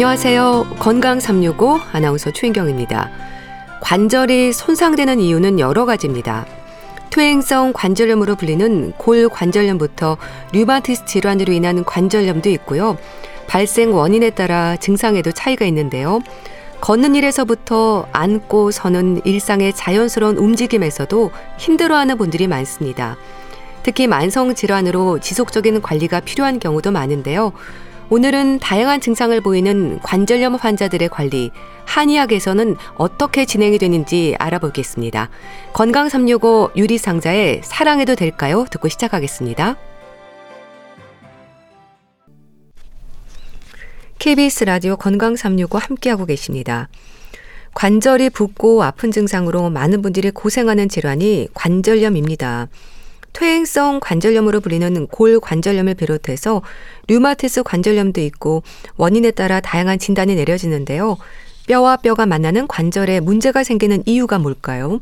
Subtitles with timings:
[0.00, 0.76] 안녕하세요.
[0.78, 3.10] 건강 365 아나운서 최인경입니다.
[3.82, 6.46] 관절이 손상되는 이유는 여러 가지입니다.
[7.10, 10.16] 퇴행성 관절염으로 불리는 골관절염부터
[10.54, 12.96] 류마티스 질환으로 인한 관절염도 있고요.
[13.46, 16.20] 발생 원인에 따라 증상에도 차이가 있는데요.
[16.80, 23.18] 걷는 일에서부터 앉고 서는 일상의 자연스러운 움직임에서도 힘들어하는 분들이 많습니다.
[23.82, 27.52] 특히 만성 질환으로 지속적인 관리가 필요한 경우도 많은데요.
[28.12, 31.52] 오늘은 다양한 증상을 보이는 관절염 환자들의 관리,
[31.86, 35.30] 한의학에서는 어떻게 진행이 되는지 알아보겠습니다.
[35.72, 38.66] 건강 365 유리 상자의 사랑해도 될까요?
[38.68, 39.76] 듣고 시작하겠습니다.
[44.18, 46.88] KBS 라디오 건강 365 함께하고 계십니다.
[47.74, 52.66] 관절이 붓고 아픈 증상으로 많은 분들이 고생하는 질환이 관절염입니다.
[53.32, 56.62] 퇴행성 관절염으로 불리는 골관절염을 비롯해서
[57.08, 58.62] 류마티스 관절염도 있고
[58.96, 61.16] 원인에 따라 다양한 진단이 내려지는데요.
[61.68, 65.00] 뼈와 뼈가 만나는 관절에 문제가 생기는 이유가 뭘까요?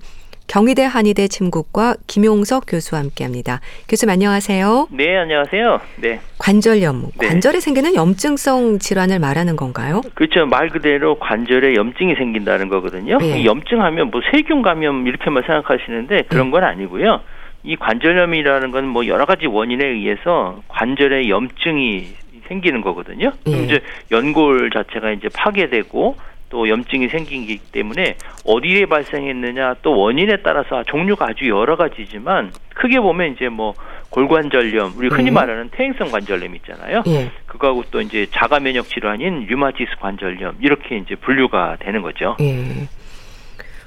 [0.49, 3.61] 경희대 한의대 침구과 김용석 교수와 함께합니다.
[3.87, 4.89] 교수님 안녕하세요.
[4.93, 5.81] 네, 안녕하세요.
[5.97, 6.21] 네.
[6.39, 7.27] 관절염, 네.
[7.27, 10.01] 관절에 생기는 염증성 질환을 말하는 건가요?
[10.15, 10.47] 그렇죠.
[10.47, 13.19] 말 그대로 관절에 염증이 생긴다는 거거든요.
[13.19, 13.45] 네.
[13.45, 16.51] 염증하면 뭐 세균 감염 이렇게만 생각하시는데 그런 네.
[16.51, 17.21] 건 아니고요.
[17.65, 22.07] 이 관절염이라는 건 뭐 여러 가지 원인에 의해서 관절에 염증이
[22.49, 23.33] 생기는 거거든요.
[23.47, 23.51] 예.
[23.51, 26.17] 그럼 이제 연골 자체가 이제 파괴되고
[26.51, 33.35] 또 염증이 생기기 때문에 어디에 발생했느냐 또 원인에 따라서 종류가 아주 여러 가지지만 크게 보면
[33.35, 33.75] 이제 뭐
[34.09, 35.31] 골관절염 우리 흔히 예.
[35.33, 37.03] 말하는 퇴행성 관절염 있잖아요.
[37.09, 37.31] 예.
[37.45, 42.37] 그거하고 또 이제 자가 면역 질환인 류마티스 관절염 이렇게 이제 분류가 되는 거죠.
[42.41, 42.65] 예.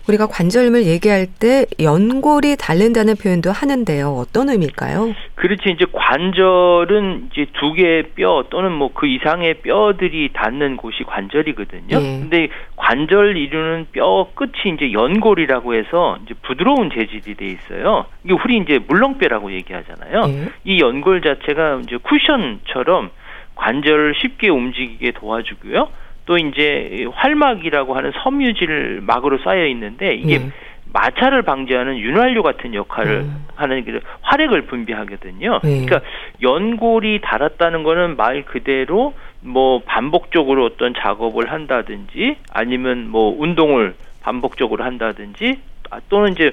[0.08, 4.10] 우리가 관절염을 얘기할 때 연골이 닳는다는 표현도 하는데요.
[4.10, 5.14] 어떤 의미일까요?
[5.36, 11.98] 그렇지 이제 관절은 이제 두 개의 뼈 또는 뭐 그 이상의 뼈들이 닿는 곳이 관절이거든요.
[11.98, 12.20] 예.
[12.20, 18.06] 근데 관절 이루는 뼈 끝이 이제 연골이라고 해서 이제 부드러운 재질이 돼 있어요.
[18.24, 20.22] 이게 우리 이제 물렁뼈라고 얘기하잖아요.
[20.28, 20.50] 예.
[20.66, 23.10] 이 연골 자체가 이제 쿠션처럼
[23.56, 25.88] 관절을 쉽게 움직이게 도와주고요.
[26.26, 30.50] 또 이제 활막이라고 하는 섬유질 막으로 쌓여 있는데 이게 네.
[30.94, 33.46] 마찰을 방지하는 윤활유 같은 역할을 음.
[33.56, 35.60] 하는 그 활액을 분비하거든요.
[35.64, 35.86] 네.
[35.86, 36.02] 그러니까
[36.42, 45.60] 연골이 닳았다는 거는 말 그대로 뭐 반복적으로 어떤 작업을 한다든지 아니면 뭐 운동을 반복적으로 한다든지
[45.90, 46.52] 아, 또는 이제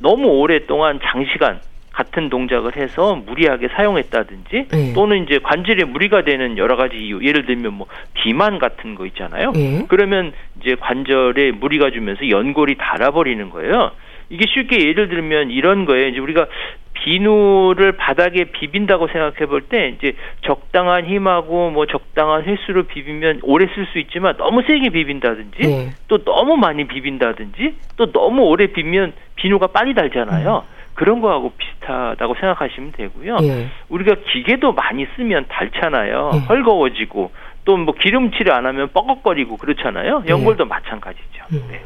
[0.00, 1.60] 너무 오랫동안 장시간
[1.98, 4.92] 같은 동작을 해서 무리하게 사용했다든지 네.
[4.94, 9.50] 또는 이제 관절에 무리가 되는 여러 가지 이유 예를 들면 뭐 비만 같은 거 있잖아요.
[9.50, 9.84] 네.
[9.88, 13.90] 그러면 이제 관절에 무리가 주면서 연골이 닳아버리는 거예요.
[14.30, 16.06] 이게 쉽게 예를 들면 이런 거예요.
[16.06, 16.46] 이제 우리가
[16.92, 23.86] 비누를 바닥에 비빈다고 생각해 볼 때 이제 적당한 힘하고 뭐 적당한 횟수로 비비면 오래 쓸
[23.92, 25.90] 수 있지만 너무 세게 비빈다든지 네.
[26.06, 30.64] 또 너무 많이 비빈다든지 또 너무 오래 비면 비누가 빨리 닳잖아요.
[30.64, 30.77] 음.
[30.98, 33.36] 그런 거하고 비슷하다고 생각하시면 되고요.
[33.42, 33.68] 예.
[33.88, 36.32] 우리가 기계도 많이 쓰면 닳잖아요.
[36.34, 36.38] 예.
[36.40, 37.30] 헐거워지고
[37.64, 40.22] 또 뭐 기름칠을 안 하면 뻐걱거리고 그렇잖아요.
[40.26, 40.30] 예.
[40.30, 40.68] 연골도 예.
[40.68, 41.44] 마찬가지죠.
[41.70, 41.80] 네.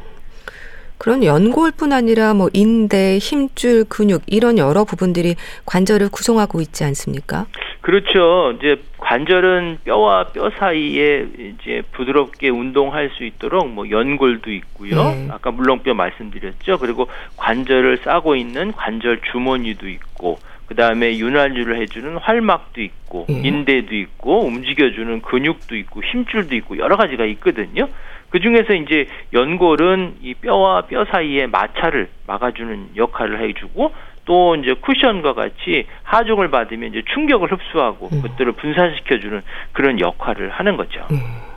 [1.03, 5.35] 그런 연골뿐 아니라 뭐 인대, 힘줄, 근육 이런 여러 부분들이
[5.67, 7.47] 관절을 구성하고 있지 않습니까?
[7.81, 8.53] 그렇죠.
[8.57, 15.03] 이제 관절은 뼈와 뼈 사이에 이제 부드럽게 운동할 수 있도록 뭐 연골도 있고요.
[15.03, 15.29] 네.
[15.33, 16.79] 아까 물렁뼈 말씀드렸죠.
[16.79, 20.39] 그리고 관절을 싸고 있는 관절 주머니도 있고
[20.73, 23.43] 그 다음에 윤활유를 해주는 활막도 있고 네.
[23.45, 27.89] 인대도 있고 움직여주는 근육도 있고 힘줄도 있고 여러 가지가 있거든요.
[28.31, 33.93] 그 중에서 이제 연골은 이 뼈와 뼈 사이에 마찰을 막아주는 역할을 해주고
[34.25, 38.23] 또 이제 쿠션과 같이 하중을 받으면 이제 충격을 흡수하고 음.
[38.23, 39.43] 그것들을 분산시켜주는
[39.73, 41.07] 그런 역할을 하는 거죠.
[41.11, 41.52] 음.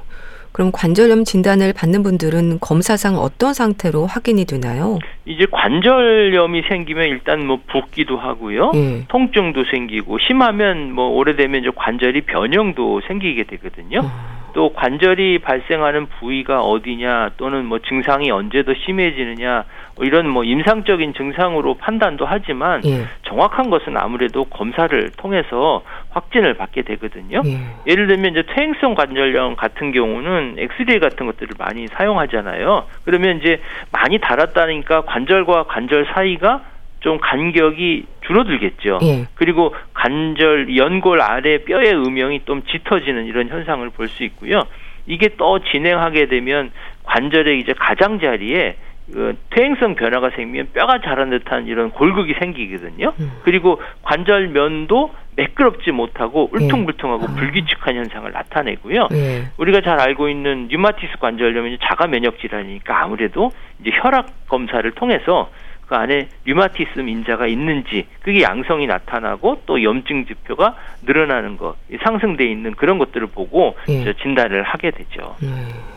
[0.55, 4.99] 그럼 관절염 진단을 받는 분들은 검사상 어떤 상태로 확인이 되나요?
[5.25, 8.71] 이제 관절염이 생기면 일단 뭐 붓기도 하고요.
[8.73, 9.03] 음.
[9.09, 13.99] 통증도 생기고 심하면 뭐 오래되면 이제 관절이 변형도 생기게 되거든요.
[13.99, 14.09] 음.
[14.53, 19.65] 또 관절이 발생하는 부위가 어디냐 또는 뭐 증상이 언제 더 심해지느냐
[19.97, 23.03] 뭐 이런 뭐 임상적인 증상으로 판단도 하지만 예.
[23.23, 25.83] 정확한 것은 아무래도 검사를 통해서
[26.19, 27.41] 확진을 받게 되거든요.
[27.45, 27.59] 예.
[27.91, 32.85] 예를 들면 이제 퇴행성 관절염 같은 경우는 엑스레이 같은 것들을 많이 사용하잖아요.
[33.03, 36.63] 그러면 이제 많이 달았다니까 관절과 관절 사이가
[37.01, 38.99] 좀 간격이 줄어들겠죠.
[39.03, 39.25] 예.
[39.35, 44.61] 그리고 관절 연골 아래 뼈의 음영이 좀 짙어지는 이런 현상을 볼 수 있고요.
[45.07, 46.71] 이게 또 진행하게 되면
[47.03, 48.77] 관절의 이제 가장자리에
[49.13, 53.13] 그 퇴행성 변화가 생기면 뼈가 자란 듯한 이런 골극이 생기거든요.
[53.19, 53.31] 음.
[53.43, 57.35] 그리고 관절면도 매끄럽지 못하고 울퉁불퉁하고 네.
[57.35, 59.07] 불규칙한 현상을 나타내고요.
[59.11, 59.43] 네.
[59.57, 63.51] 우리가 잘 알고 있는 류마티스 관절염은 자가 면역 질환이니까 아무래도
[63.81, 65.49] 이제 혈압 검사를 통해서
[65.87, 72.71] 그 안에 류마티스 인자가 있는지 그게 양성이 나타나고 또 염증 지표가 늘어나는 것 상승돼 있는
[72.71, 74.13] 그런 것들을 보고 네.
[74.21, 75.35] 진단을 하게 되죠.
[75.43, 75.94] 음.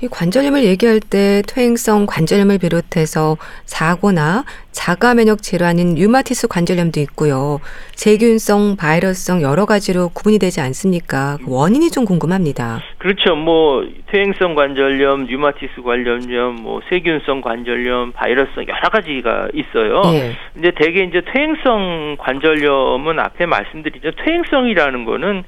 [0.00, 7.58] 이 관절염을 얘기할 때 퇴행성 관절염을 비롯해서 사고나 자가 면역 질환인 류마티스 관절염도 있고요.
[7.96, 11.38] 세균성, 바이러스성 여러 가지로 구분이 되지 않습니까?
[11.44, 12.80] 그 원인이 좀 궁금합니다.
[12.98, 13.34] 그렇죠.
[13.34, 20.02] 뭐 퇴행성 관절염, 류마티스 관절염, 뭐 세균성 관절염, 바이러스성 여러 가지가 있어요.
[20.12, 20.36] 네.
[20.54, 24.12] 근데 대개 이제 퇴행성 관절염은 앞에 말씀드리죠.
[24.24, 25.42] 퇴행성이라는 거는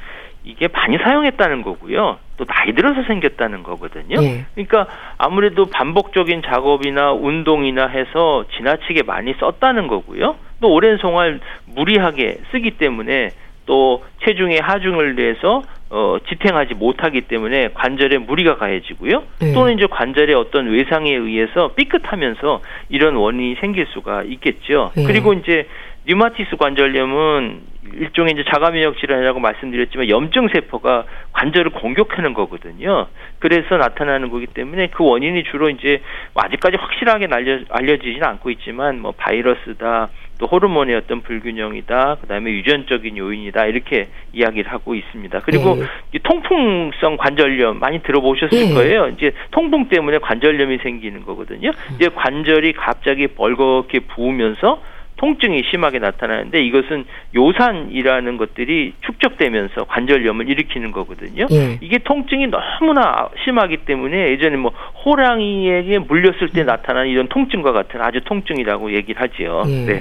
[0.45, 2.19] 이게 많이 사용했다는 거고요.
[2.37, 4.21] 또 나이 들어서 생겼다는 거거든요.
[4.21, 4.47] 네.
[4.55, 4.87] 그러니까
[5.19, 10.37] 아무래도 반복적인 작업이나 운동이나 해서 지나치게 많이 썼다는 거고요.
[10.61, 13.31] 또 오랜 송을 무리하게 쓰기 때문에
[13.67, 19.25] 또 체중의 하중을 내서 어, 지탱하지 못하기 때문에 관절에 무리가 가해지고요.
[19.41, 19.53] 네.
[19.53, 24.93] 또는 이제 관절의 어떤 외상에 의해서 삐끗하면서 이런 원인이 생길 수가 있겠죠.
[24.95, 25.05] 네.
[25.05, 25.67] 그리고 이제
[26.07, 27.61] 류마티스 관절염은
[27.95, 33.07] 일종의 이제 자가면역 질환이라고 말씀드렸지만 염증 세포가 관절을 공격하는 거거든요.
[33.39, 36.01] 그래서 나타나는 거기 때문에 그 원인이 주로 이제
[36.35, 40.09] 뭐 아직까지 확실하게 알려 알려지지는 않고 있지만 뭐 바이러스다,
[40.39, 45.41] 또 호르몬의 어떤 불균형이다, 그다음에 유전적인 요인이다 이렇게 이야기를 하고 있습니다.
[45.41, 46.19] 그리고 네.
[46.23, 48.75] 통풍성 관절염 많이 들어보셨을 네.
[48.75, 49.09] 거예요.
[49.09, 51.73] 이제 통풍 때문에 관절염이 생기는 거거든요.
[51.97, 54.81] 이제 관절이 갑자기 벌겋게 부으면서
[55.21, 61.47] 통증이 심하게 나타나는데 이것은 요산이라는 것들이 축적되면서 관절염을 일으키는 거거든요.
[61.51, 61.79] 예.
[61.83, 64.73] 이게 통증이 너무나 심하기 때문에 예전에 뭐
[65.05, 69.65] 호랑이에게 물렸을 때 나타나는 이런 통증과 같은 아주 통증이라고 얘기를 하지요.
[69.67, 69.85] 예.
[69.85, 70.01] 네.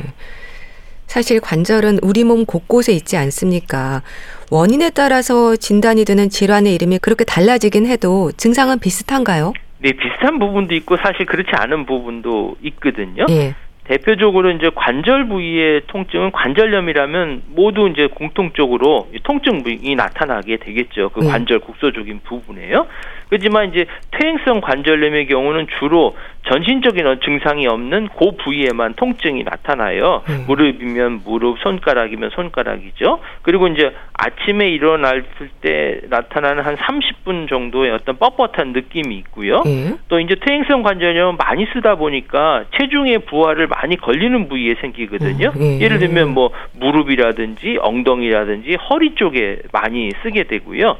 [1.05, 4.03] 사실 관절은 우리 몸 곳곳에 있지 않습니까?
[4.51, 9.51] 원인에 따라서 진단이 되는 질환의 이름이 그렇게 달라지긴 해도 증상은 비슷한가요?
[9.79, 13.25] 네, 비슷한 부분도 있고 사실 그렇지 않은 부분도 있거든요.
[13.29, 13.53] 예.
[13.89, 21.09] 대표적으로 이제 관절 부위의 통증은 관절염이라면 모두 이제 공통적으로 통증이 나타나게 되겠죠.
[21.09, 21.27] 그 네.
[21.27, 22.85] 관절 국소적인 부분에요.
[23.29, 26.15] 그렇지만 이제 퇴행성 관절염의 경우는 주로
[26.47, 30.23] 전신적인 증상이 없는 그 부위에만 통증이 나타나요.
[30.27, 30.45] 음.
[30.47, 33.19] 무릎이면 무릎, 손가락이면 손가락이죠.
[33.43, 35.23] 그리고 이제 아침에 일어날
[35.61, 39.61] 때 나타나는 한 30분 정도의 어떤 뻣뻣한 느낌이 있고요.
[39.65, 39.97] 음.
[40.07, 45.53] 또 이제 퇴행성 관절염 많이 쓰다 보니까 체중의 부하를 많이 걸리는 부위에 생기거든요.
[45.55, 45.79] 음.
[45.79, 50.97] 예를 들면 뭐 무릎이라든지 엉덩이라든지 허리 쪽에 많이 쓰게 되고요.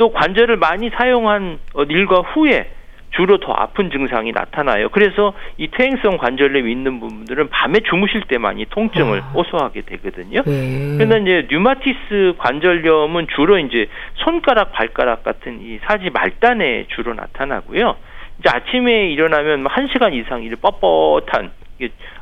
[0.00, 1.58] 또 관절을 많이 사용한
[1.90, 2.70] 일과 후에
[3.10, 4.88] 주로 더 아픈 증상이 나타나요.
[4.88, 9.24] 그래서 이 퇴행성 관절염 있는 분들은 밤에 주무실 때 많이 통증을 아.
[9.34, 10.42] 호소하게 되거든요.
[10.46, 10.96] 네.
[10.96, 17.96] 그런데 이제 류마티스 관절염은 주로 이제 손가락, 발가락 같은 이 사지 말단에 주로 나타나고요.
[18.38, 21.50] 이제 아침에 일어나면 한 시간 이상 이 뻣뻣한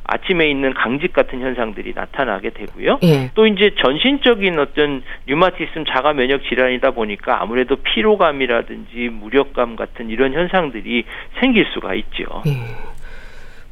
[0.08, 2.98] 아침에 있는 강직 같은 현상들이 나타나게 되고요.
[3.02, 3.30] 예.
[3.34, 11.04] 또 이제 전신적인 어떤 류마티즘 자가 면역 질환이다 보니까 아무래도 피로감이라든지 무력감 같은 이런 현상들이
[11.38, 12.42] 생길 수가 있죠.
[12.46, 12.52] 예.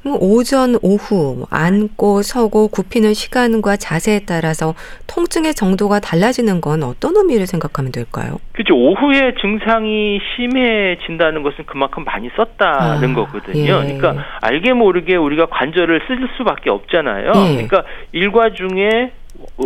[0.07, 4.75] 뭐 오전, 오후 뭐 앉고 서고 굽히는 시간과 자세에 따라서
[5.09, 8.39] 통증의 정도가 달라지는 건 어떤 의미를 생각하면 될까요?
[8.53, 8.77] 그렇죠.
[8.77, 13.65] 오후에 증상이 심해진다는 것은 그만큼 많이 썼다는 아, 거거든요.
[13.65, 13.97] 예.
[13.97, 17.33] 그러니까 알게 모르게 우리가 관절을 쓸 수밖에 없잖아요.
[17.35, 17.67] 예.
[17.67, 17.83] 그러니까
[18.13, 19.11] 일과 중에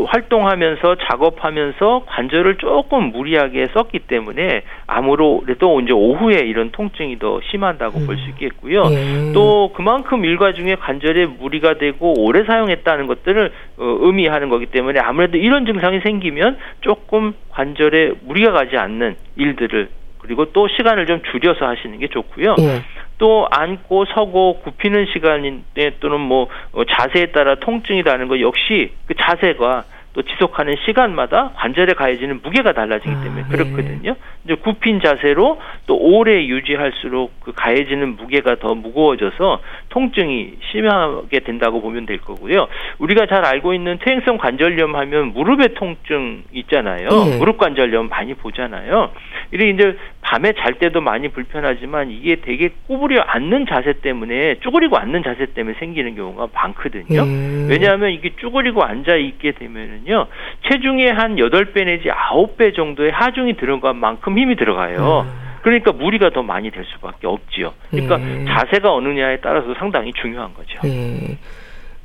[0.06, 8.06] 활동하면서 작업하면서 관절을 조금 무리하게 썼기 때문에 아무래도 이제 오후에 이런 통증이 더 심한다고 음.
[8.06, 8.84] 볼수 있겠고요.
[8.90, 9.32] 예.
[9.32, 15.36] 또 그만큼 일과 중에 관절에 무리가 되고 오래 사용했다는 것들을 어, 의미하는 거기 때문에 아무래도
[15.36, 21.98] 이런 증상이 생기면 조금 관절에 무리가 가지 않는 일들을 그리고 또 시간을 좀 줄여서 하시는
[21.98, 22.56] 게 좋고요.
[22.60, 22.82] 예.
[23.20, 29.14] 또 앉고 서고 굽히는 시간인데 또는 뭐 어, 자세에 따라 통증이 나는 거 역시 그
[29.14, 29.84] 자세가
[30.14, 34.12] 또 지속하는 시간마다 관절에 가해지는 무게가 달라지기 아, 때문에 아, 그렇거든요.
[34.12, 34.18] 네.
[34.44, 35.60] 이제 굽힌 자세로
[35.90, 42.68] 또 오래 유지할수록 그 가해지는 무게가 더 무거워져서 통증이 심하게 된다고 보면 될 거고요.
[43.00, 47.09] 우리가 잘 알고 있는 퇴행성 관절염 하면 무릎의 통증 있잖아요.
[47.09, 47.38] 네.
[47.38, 49.11] 무릎 관절염 많이 보잖아요.
[49.52, 55.25] 이게 이제 밤에 잘 때도 많이 불편하지만 이게 되게 구부려 앉는 자세 때문에 쭈그리고 앉는
[55.25, 57.20] 자세 때문에 생기는 경우가 많거든요.
[57.20, 57.66] 음.
[57.68, 60.28] 왜냐하면 이게 쭈그리고 앉아 있게 되면은요
[60.70, 65.26] 체중의 한 여덟 배 내지 아홉 배 정도의 하중이 들어간 만큼 힘이 들어가요.
[65.26, 65.50] 음.
[65.62, 67.74] 그러니까 무리가 더 많이 될 수밖에 없지요.
[67.90, 68.46] 그러니까 음.
[68.48, 70.78] 자세가 어느냐에 따라서 상당히 중요한 거죠.
[70.84, 71.38] 음.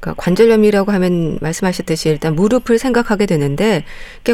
[0.05, 3.83] 그러니까 관절염이라고 하면 말씀하셨듯이 일단 무릎을 생각하게 되는데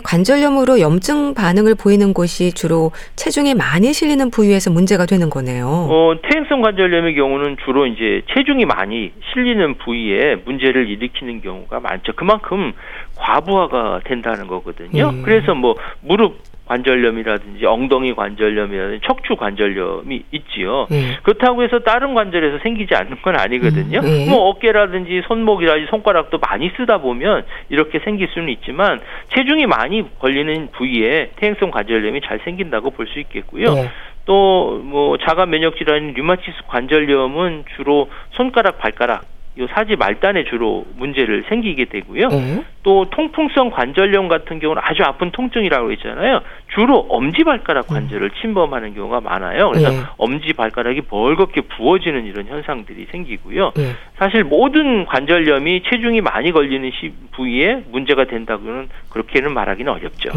[0.03, 5.65] 관절염으로 염증 반응을 보이는 곳이 주로 체중이 많이 실리는 부위에서 문제가 되는 거네요.
[5.65, 12.13] 어, 퇴행성 관절염의 경우는 주로 이제 체중이 많이 실리는 부위에 문제를 일으키는 경우가 많죠.
[12.15, 12.73] 그만큼
[13.15, 15.09] 과부하가 된다는 거거든요.
[15.09, 15.21] 음.
[15.23, 16.39] 그래서 뭐 무릎
[16.71, 20.87] 관절염이라든지 엉덩이 관절염이라든지 척추 관절염이 있지요.
[20.89, 21.17] 네.
[21.23, 23.99] 그렇다고 해서 다른 관절에서 생기지 않는 건 아니거든요.
[23.99, 24.29] 음, 네.
[24.29, 29.01] 뭐 어깨라든지 손목이라든지 손가락도 많이 쓰다 보면 이렇게 생길 수는 있지만
[29.35, 33.73] 체중이 많이 걸리는 부위에 퇴행성 관절염이 잘 생긴다고 볼 수 있겠고요.
[33.73, 33.89] 네.
[34.23, 39.25] 또뭐 자가 면역 질환인 류마티스 관절염은 주로 손가락 발가락
[39.58, 42.29] 요 사지 말단에 주로 문제를 생기게 되고요.
[42.29, 42.63] 네.
[42.84, 46.39] 또 통풍성 관절염 같은 경우는 아주 아픈 통증이라고 했잖아요.
[46.74, 47.96] 주로 엄지 발가락 음.
[47.96, 48.41] 관절을 음.
[48.41, 49.70] 침범하는 경우가 많아요.
[49.72, 49.98] 그래서 네.
[50.17, 53.74] 엄지 발가락이 벌겋게 부어지는 이런 현상들이 생기고요.
[53.75, 53.91] 네.
[54.17, 56.89] 사실 모든 관절염이 체중이 많이 걸리는
[57.34, 60.29] 부위에 문제가 된다고는 그렇게는 말하기는 어렵죠.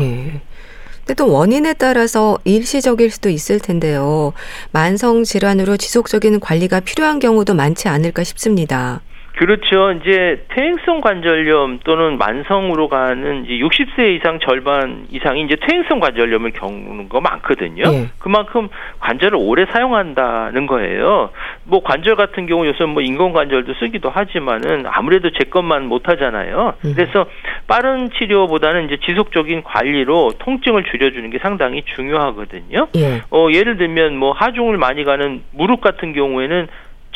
[1.04, 1.14] 네.
[1.14, 4.32] 근데 또 원인에 따라서 일시적일 수도 있을 텐데요.
[4.73, 9.02] 만성 질환으로 지속적인 관리가 필요한 경우도 많지 않을까 싶습니다.
[9.36, 9.90] 그렇죠.
[9.92, 17.08] 이제 퇴행성 관절염 또는 만성으로 가는 이제 60세 이상 절반 이상이 이제 퇴행성 관절염을 겪는
[17.08, 17.82] 거 많거든요.
[17.82, 18.08] 네.
[18.18, 18.68] 그만큼
[19.00, 21.30] 관절을 오래 사용한다는 거예요.
[21.64, 26.74] 뭐 관절 같은 경우 요새 뭐 인공 관절도 쓰기도 하지만은 아무래도 제 것만 못 하잖아요.
[26.84, 26.92] 음.
[26.94, 27.26] 그래서
[27.66, 32.86] 빠른 치료보다는 이제 지속적인 관리로 통증을 줄여주는 게 상당히 중요하거든요.
[32.96, 33.22] 예.
[33.30, 36.68] 어, 예를 들면 뭐 하중을 많이 가는 무릎 같은 경우에는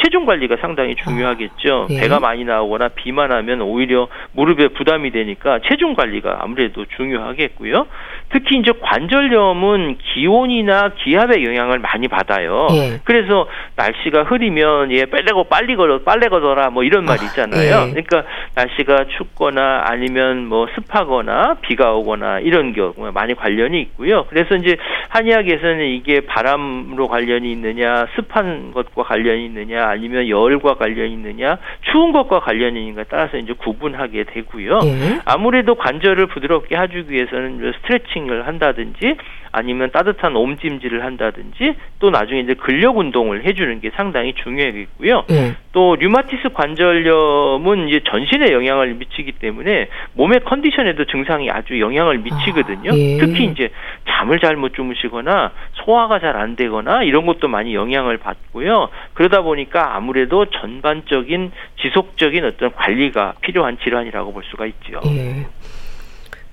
[0.03, 1.87] 체중 관리가 상당히 중요하겠죠.
[1.91, 2.01] 아, 예.
[2.01, 7.87] 배가 많이 나오거나 비만하면 오히려 무릎에 부담이 되니까 체중 관리가 아무래도 중요하겠고요.
[8.31, 12.69] 특히 이제 관절염은 기온이나 기압의 영향을 많이 받아요.
[12.73, 13.01] 예.
[13.05, 17.75] 그래서 날씨가 흐리면 예 빨래고 빨리 걸어 빨래 걷어라 뭐 이런 말이 아, 있잖아요.
[17.75, 17.91] 아, 예.
[17.91, 24.27] 그러니까 날씨가 춥거나 아니면 뭐 습하거나 비가 오거나 이런 경우 많이 관련이 있고요.
[24.29, 24.77] 그래서 이제
[25.09, 31.59] 한의학에서는 이게 바람으로 관련이 있느냐 습한 것과 관련이 있느냐 아니면 열과 관련이 있느냐,
[31.91, 34.81] 추운 것과 관련이 있는가 따라서 이제 구분하게 되고요.
[34.85, 35.21] 예.
[35.25, 39.17] 아무래도 관절을 부드럽게 해주기 위해서는 스트레칭 을 한다든지
[39.53, 45.25] 아니면 따뜻한 옴찜질을 한다든지 또 나중에 이제 근력 운동을 해주는 게 상당히 중요하겠고요.
[45.31, 45.55] 예.
[45.73, 52.91] 또 류마티스 관절염은 이제 전신에 영향을 미치기 때문에 몸의 컨디션에도 증상이 아주 영향을 미치거든요.
[52.91, 53.19] 아, 예.
[53.19, 53.71] 특히 이제
[54.09, 58.91] 잠을 잘 못 주무시거나 소화가 잘 안 되거나 이런 것도 많이 영향을 받고요.
[59.15, 65.01] 그러다 보니까 아무래도 전반적인 지속적인 어떤 관리가 필요한 질환이라고 볼 수가 있죠.
[65.07, 65.47] 예.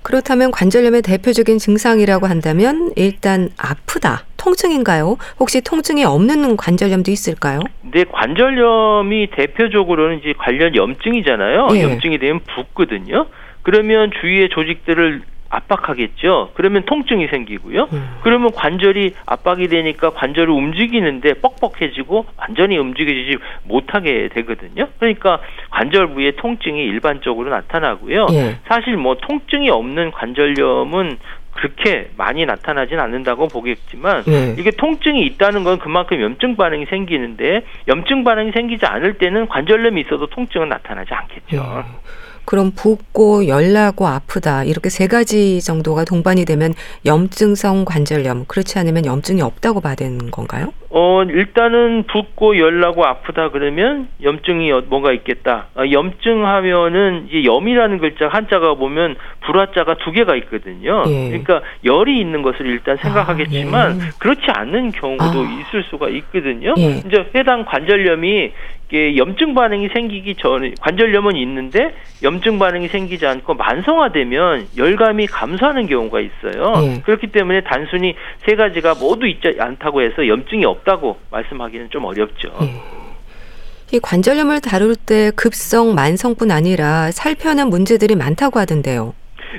[0.06, 5.16] 그렇다면 관절염의 대표적인 증상이라고 한다면 일단 아프다, 통증인가요?
[5.40, 7.58] 혹시 통증이 없는 관절염도 있을까요?
[7.82, 11.70] 네, 관절염이 대표적으로는 이제 관련 염증이잖아요.
[11.72, 11.82] 예.
[11.82, 13.26] 염증이 되면 붓거든요.
[13.62, 16.50] 그러면 주위의 조직들을 압박하겠죠.
[16.54, 17.88] 그러면 통증이 생기고요.
[17.92, 18.16] 음.
[18.22, 24.88] 그러면 관절이 압박이 되니까 관절을 움직이는데 뻑뻑해지고 완전히 움직이지 못하게 되거든요.
[24.98, 28.26] 그러니까 관절 부위에 통증이 일반적으로 나타나고요.
[28.32, 28.58] 예.
[28.66, 31.18] 사실 뭐 통증이 없는 관절염은
[31.56, 34.54] 그렇게 많이 나타나진 않는다고 보겠지만 네.
[34.58, 40.26] 이게 통증이 있다는 건 그만큼 염증 반응이 생기는데 염증 반응이 생기지 않을 때는 관절염이 있어도
[40.26, 41.56] 통증은 나타나지 않겠죠.
[41.56, 41.82] 네.
[42.46, 46.72] 그럼 붓고 열나고 아프다 이렇게 세 가지 정도가 동반이 되면
[47.04, 50.72] 염증성 관절염 그렇지 않으면 염증이 없다고 봐야 되는 건가요?
[50.90, 55.66] 어 일단은 붓고 열나고 아프다 그러면 염증이 어, 뭐가 있겠다.
[55.74, 61.02] 아, 염증하면은 이제 염이라는 글자 한자가 보면 불화자가 두 개가 있거든요.
[61.08, 61.28] 예.
[61.28, 64.10] 그러니까 열이 있는 것을 일단 생각하겠지만 아, 예.
[64.18, 65.58] 그렇지 않는 경우도 아.
[65.60, 66.74] 있을 수가 있거든요.
[66.78, 67.02] 예.
[67.04, 68.52] 이제 해당 관절염이
[68.88, 76.20] 이게 염증 반응이 생기기 전에 관절염은 있는데 염증 반응이 생기지 않고 만성화되면 열감이 감소하는 경우가
[76.20, 76.72] 있어요.
[76.80, 77.02] 네.
[77.04, 78.14] 그렇기 때문에 단순히
[78.46, 82.56] 세 가지가 모두 있지 않다고 해서 염증이 없다고 말씀하기는 좀 어렵죠.
[82.60, 82.80] 네.
[83.92, 89.14] 이 관절염을 다룰 때 급성 만성뿐 아니라 살펴는 문제들이 많다고 하던데요.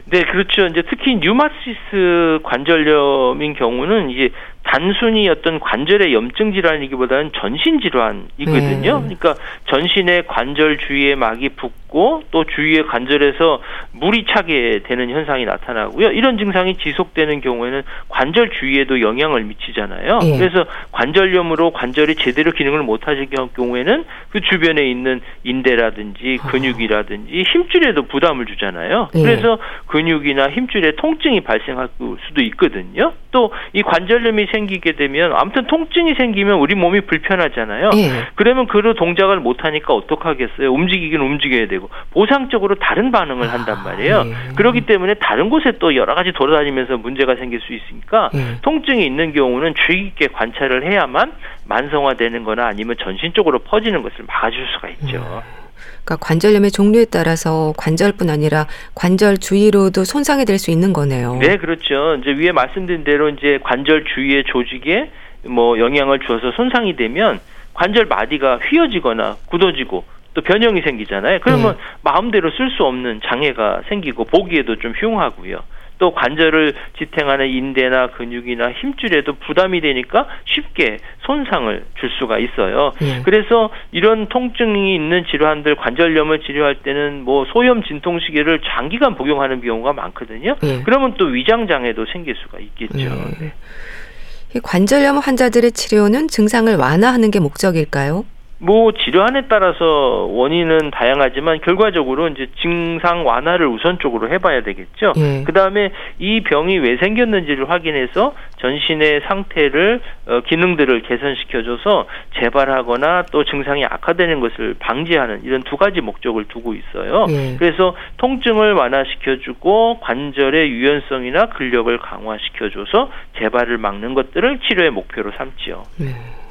[0.05, 0.67] 네, 그렇죠.
[0.67, 4.29] 이제 특히 뉴마시스 관절염인 경우는 이제
[4.67, 9.00] 단순히 어떤 관절의 염증 질환이기보다는 전신 질환이거든요.
[9.00, 9.15] 네.
[9.15, 9.36] 그러니까
[9.69, 13.62] 전신의 관절 주위에 막이 붓고 또 주위의 관절에서
[13.93, 16.12] 물이 차게 되는 현상이 나타나고요.
[16.12, 20.19] 이런 증상이 지속되는 경우에는 관절 주위에도 영향을 미치잖아요.
[20.19, 20.38] 네.
[20.38, 26.47] 그래서 관절염으로 관절이 제대로 기능을 못하는 경우에는 그 주변에 있는 인대라든지 아.
[26.50, 29.09] 근육이라든지 힘줄에도 부담을 주잖아요.
[29.13, 29.21] 네.
[29.21, 29.57] 그래서
[29.88, 31.88] 근육이나 힘줄에 통증이 발생할
[32.27, 33.13] 수도 있거든요.
[33.31, 37.91] 또 이 관절염이 생기게 되면 아무튼 통증이 생기면 우리 몸이 불편하잖아요.
[37.95, 38.09] 예.
[38.35, 40.71] 그러면 그 동작을 못 하니까 어떡하겠어요?
[40.71, 44.19] 움직이긴 움직여야 되고 보상적으로 다른 반응을 한단 말이에요.
[44.19, 44.55] 아, 예.
[44.55, 48.61] 그렇기 때문에 다른 곳에 또 여러 가지 돌아다니면서 문제가 생길 수 있으니까 예.
[48.61, 51.33] 통증이 있는 경우는 주의 깊게 관찰을 해야만
[51.65, 55.17] 만성화되는 거나 아니면 전신적으로 퍼지는 것을 막아줄 수가 있죠.
[55.17, 55.66] 음.
[56.07, 61.37] 그러니까 관절염의 종류에 따라서 관절뿐 아니라 관절 주위로도 손상이 될 수 있는 거네요.
[61.39, 62.15] 네, 그렇죠.
[62.15, 65.11] 이제 위에 말씀드린 대로 이제 관절 주위의 조직에
[65.45, 67.39] 뭐 영향을 주어서 손상이 되면
[67.75, 71.41] 관절 마디가 휘어지거나 굳어지고 또 변형이 생기잖아요.
[71.43, 71.83] 그러면 네.
[72.01, 75.59] 마음대로 쓸 수 없는 장애가 생기고 보기에도 좀 흉하고요.
[75.98, 82.94] 또 관절을 지탱하는 인대나 근육이나 힘줄에도 부담이 되니까 쉽게 손상을 줄 수가 있어요.
[83.01, 83.22] 예.
[83.24, 90.56] 그래서 이런 통증이 있는 질환들 관절염을 치료할 때는 뭐 소염 진통시계를 장기간 복용하는 경우가 많거든요.
[90.63, 90.82] 예.
[90.84, 93.00] 그러면 또 위장 장애도 생길 수가 있겠죠.
[93.42, 94.60] 예.
[94.63, 98.25] 관절염 환자들의 치료는 증상을 완화하는 게 목적일까요?
[98.59, 105.13] 뭐 질환에 따라서 원인은 다양하지만 결과적으로 이제 증상 완화를 우선적으로 해봐야 되겠죠.
[105.17, 105.43] 예.
[105.45, 112.07] 그 다음에 이 병이 왜 생겼는지를 확인해서 전신의 상태를 어, 기능들을 개선시켜줘서
[112.39, 117.27] 재발하거나 또 증상이 악화되는 것을 방지하는 이런 두 가지 목적을 두고 있어요.
[117.29, 117.55] 예.
[117.59, 125.83] 그래서 통증을 완화시켜주고 관절의 유연성이나 근력을 강화시켜줘서 재발을 막는 것들을 치료의 목표로 삼지요.
[126.01, 126.47] 예.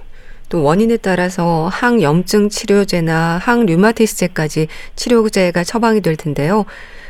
[0.48, 6.64] 또 원인에 따라서 항염증 치료제나 항류마티스제까지 치료제가 처방이 될 텐데요.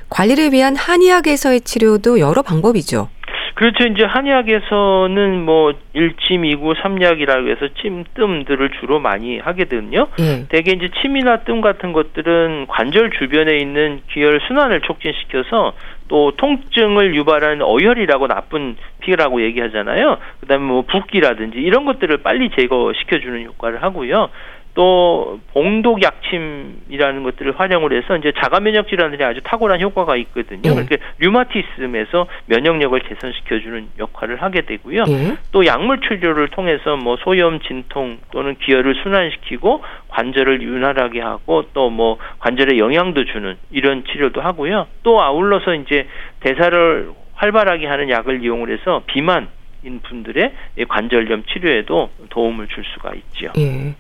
[0.09, 3.09] 관리를 위한 한의학에서의 치료도 여러 방법이죠.
[3.57, 3.85] 그렇죠.
[3.85, 10.09] 이제 한의학에서는 뭐 일침, 이구, 삼약이라고 해서 침, 뜸들을 주로 많이 하거든요.
[10.21, 10.47] 예.
[10.51, 15.73] 대개 이제 침이나 뜸 같은 것들은 관절 주변에 있는 기혈 순환을 촉진시켜서
[16.09, 20.19] 또 통증을 유발하는 어혈이라고 나쁜 피라고 얘기하잖아요.
[20.41, 24.31] 그다음에 뭐 붓기라든지 이런 것들을 빨리 제거시켜 주는 효과를 하고요.
[24.77, 30.61] 또 봉독 약침이라는 것들을 활용을 해서 이제 자가 면역 질환들이 아주 탁월한 효과가 있거든요.
[30.63, 30.71] 네.
[30.71, 35.05] 그러니까 류마티즘에서 면역력을 개선시켜 주는 역할을 하게 되고요.
[35.05, 35.37] 네.
[35.51, 42.19] 또 약물 치료를 통해서 뭐 소염, 진통 또는 기혈을 순환시키고 관절을 윤활하게 하고 또 뭐
[42.41, 44.87] 관절에 영향도 주는 이런 치료도 하고요.
[45.03, 46.07] 또 아울러서 이제
[46.41, 49.49] 대사를 활발하게 하는 약을 이용을 해서 비만
[49.87, 50.53] 인 분들의
[50.89, 53.53] 관절염 치료에도 도움을 줄 수가 있죠.
[53.57, 53.95] 예.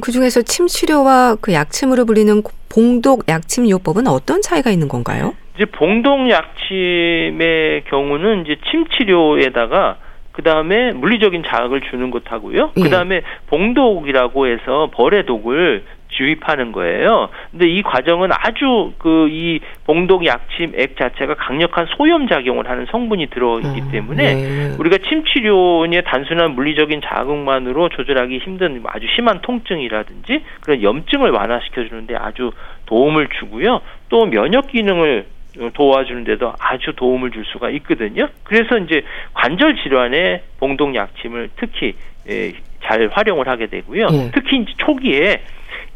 [0.00, 5.34] 그 중에서 침 치료와 그 약침으로 불리는 봉독 약침 요법은 어떤 차이가 있는 건가요?
[5.54, 9.98] 이제 봉독 약침의 경우는 이제 침 치료에다가
[10.32, 12.72] 그 다음에 물리적인 자극을 주는 것하고요.
[12.74, 17.30] 그 다음에 봉독이라고 해서 벌의 독을 주입하는 거예요.
[17.50, 23.28] 근데 이 과정은 아주 그 이 봉독 약침 액 자체가 강력한 소염 작용을 하는 성분이
[23.28, 24.76] 들어있기 음, 때문에 네.
[24.78, 32.16] 우리가 침 치료의 단순한 물리적인 자극만으로 조절하기 힘든 아주 심한 통증이라든지 그런 염증을 완화시켜 주는데
[32.16, 32.52] 아주
[32.86, 33.80] 도움을 주고요.
[34.08, 35.26] 또 면역 기능을
[35.74, 38.28] 도와주는데도 아주 도움을 줄 수가 있거든요.
[38.44, 39.02] 그래서 이제
[39.34, 41.94] 관절 질환에 봉독 약침을 특히
[42.28, 42.52] 예,
[42.84, 44.06] 잘 활용을 하게 되고요.
[44.12, 44.30] 예.
[44.32, 45.42] 특히 이제 초기에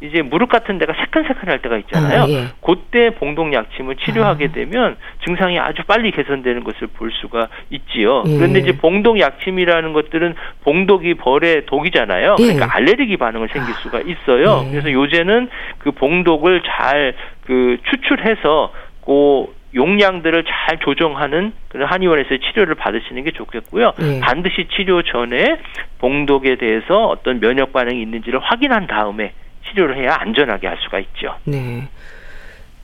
[0.00, 2.22] 이제 무릎 같은 데가 새끈새끈할 때가 있잖아요.
[2.22, 2.44] 아, 예.
[2.60, 4.52] 그때 봉독 약침을 치료하게 아.
[4.52, 8.24] 되면 증상이 아주 빨리 개선되는 것을 볼 수가 있지요.
[8.26, 8.36] 예.
[8.36, 12.36] 그런데 이제 봉독 약침이라는 것들은 봉독이 벌의 독이잖아요.
[12.38, 12.42] 예.
[12.42, 14.64] 그러니까 알레르기 반응을 생길 수가 있어요.
[14.66, 14.70] 예.
[14.70, 17.14] 그래서 요새는 그 봉독을 잘
[17.46, 18.72] 그 추출해서
[19.04, 23.92] 그 용량들을 잘 조정하는 그런 한의원에서 치료를 받으시는 게 좋겠고요.
[23.98, 24.20] 네.
[24.20, 25.58] 반드시 치료 전에
[25.98, 29.32] 봉독에 대해서 어떤 면역 반응이 있는지를 확인한 다음에
[29.68, 31.36] 치료를 해야 안전하게 할 수가 있죠.
[31.44, 31.88] 네.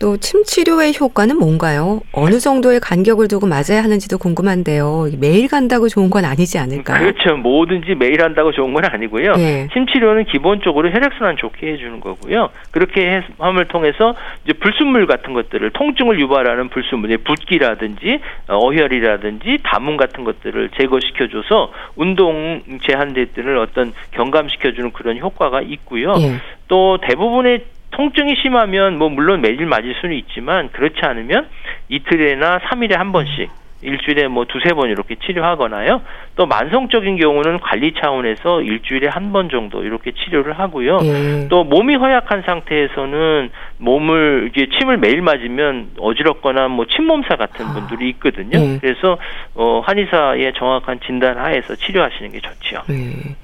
[0.00, 2.00] 또 침 치료의 효과는 뭔가요?
[2.12, 5.10] 어느 정도의 간격을 두고 맞아야 하는지도 궁금한데요.
[5.18, 7.12] 매일 간다고 좋은 건 아니지 않을까요?
[7.12, 7.36] 그렇죠.
[7.36, 9.34] 뭐든지 매일 한다고 좋은 건 아니고요.
[9.34, 9.68] 네.
[9.74, 12.48] 침치료는 기본적으로 혈액순환 좋게 해주는 거고요.
[12.70, 20.24] 그렇게 함을 통해서 이제 불순물 같은 것들을 통증을 유발하는 불순물, 붓기라든지 어, 어혈이라든지 담문 같은
[20.24, 26.14] 것들을 제거시켜줘서 운동 제한들을 어떤 경감시켜주는 그런 효과가 있고요.
[26.14, 26.36] 네.
[26.68, 31.48] 또 대부분의 통증이 심하면 뭐 물론 매일 맞을 수는 있지만 그렇지 않으면
[31.88, 33.50] 이틀에나 3일에 한 번씩
[33.82, 36.02] 일주일에 뭐 두세 번 이렇게 치료하거나요.
[36.36, 40.98] 또 만성적인 경우는 관리 차원에서 일주일에 한 번 정도 이렇게 치료를 하고요.
[41.02, 41.48] 예.
[41.48, 47.72] 또 몸이 허약한 상태에서는 몸을 이제 침을 매일 맞으면 어지럽거나 뭐 침몸살 같은 아.
[47.72, 48.58] 분들이 있거든요.
[48.58, 48.78] 예.
[48.82, 49.16] 그래서
[49.54, 52.82] 어 한의사의 정확한 진단 하에서 치료하시는 게 좋지요.
[52.90, 53.34] 예.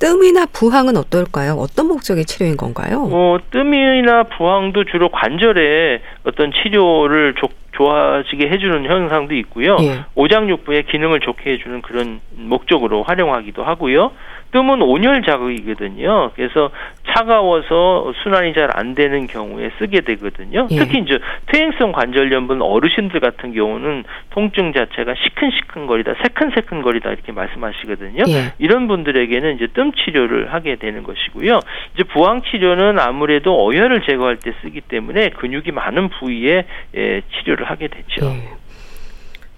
[0.00, 1.52] 뜸이나 부항은 어떨까요?
[1.52, 3.08] 어떤 목적의 치료인 건가요?
[3.12, 9.76] 어, 뜸이나 부항도 주로 관절에 어떤 치료를 조, 좋아지게 해주는 현상도 있고요.
[9.82, 10.04] 예.
[10.14, 14.12] 오장육부의 기능을 좋게 해주는 그런 목적으로 활용하기도 하고요.
[14.52, 16.32] 뜸은 온열 자극이거든요.
[16.34, 16.70] 그래서
[17.08, 20.66] 차가워서 순환이 잘 안 되는 경우에 쓰게 되거든요.
[20.70, 20.76] 예.
[20.76, 28.24] 특히 이제 퇴행성 관절염분 어르신들 같은 경우는 통증 자체가 시큰시큰거리다, 새큰새큰거리다 이렇게 말씀하시거든요.
[28.28, 28.52] 예.
[28.58, 31.60] 이런 분들에게는 이제 뜸 치료를 하게 되는 것이고요.
[31.94, 36.64] 이제 부항 치료는 아무래도 어혈을 제거할 때 쓰기 때문에 근육이 많은 부위에
[36.96, 38.26] 예, 치료를 하게 되죠.
[38.26, 38.59] 예.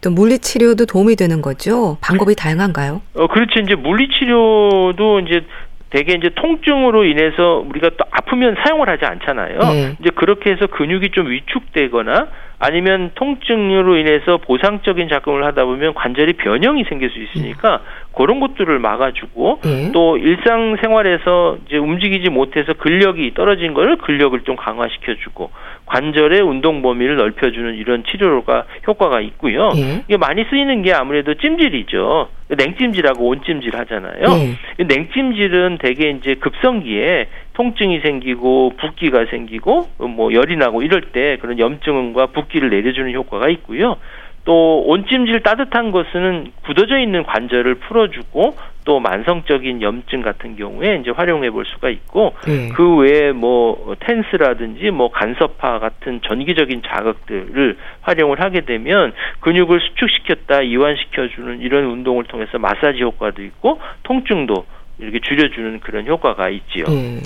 [0.03, 1.97] 또 물리치료도 도움이 되는 거죠?
[2.03, 3.01] 방법이 다양한가요?
[3.15, 3.61] 어, 그렇죠.
[3.61, 5.47] 이제 물리치료도 이제
[5.91, 9.59] 대개 이제 통증으로 인해서 우리가 또 아프면 사용을 하지 않잖아요.
[9.59, 9.97] 네.
[10.01, 16.85] 이제 그렇게 해서 근육이 좀 위축되거나 아니면 통증으로 인해서 보상적인 작용을 하다 보면 관절이 변형이
[16.89, 18.17] 생길 수 있으니까 음.
[18.17, 19.93] 그런 것들을 막아주고 네.
[19.93, 25.51] 또 일상생활에서 이제 움직이지 못해서 근력이 떨어진 거를 근력을 좀 강화시켜주고
[25.87, 29.69] 관절의 운동 범위를 넓혀주는 이런 치료가 효과가 있고요.
[29.71, 30.03] 네.
[30.07, 32.29] 이게 많이 쓰이는 게 아무래도 찜질이죠.
[32.49, 34.27] 냉찜질하고 온찜질 하잖아요.
[34.29, 34.85] 네.
[34.85, 42.27] 냉찜질은 대개 이제 급성기에 통증이 생기고 붓기가 생기고 뭐 열이 나고 이럴 때 그런 염증과
[42.27, 43.97] 붓기를 내려주는 효과가 있고요.
[44.45, 51.51] 또 온찜질 따뜻한 것은 굳어져 있는 관절을 풀어주고 또 만성적인 염증 같은 경우에 이제 활용해
[51.51, 52.71] 볼 수가 있고 네.
[52.75, 61.29] 그 외에 뭐 텐스라든지 뭐 간섭파 같은 전기적인 자극들을 활용을 하게 되면 근육을 수축시켰다 이완시켜
[61.29, 64.67] 주는 이런 운동을 통해서 마사지 효과도 있고 통증도
[64.99, 66.85] 이렇게 줄여주는 그런 효과가 있지요.
[66.89, 67.21] 네.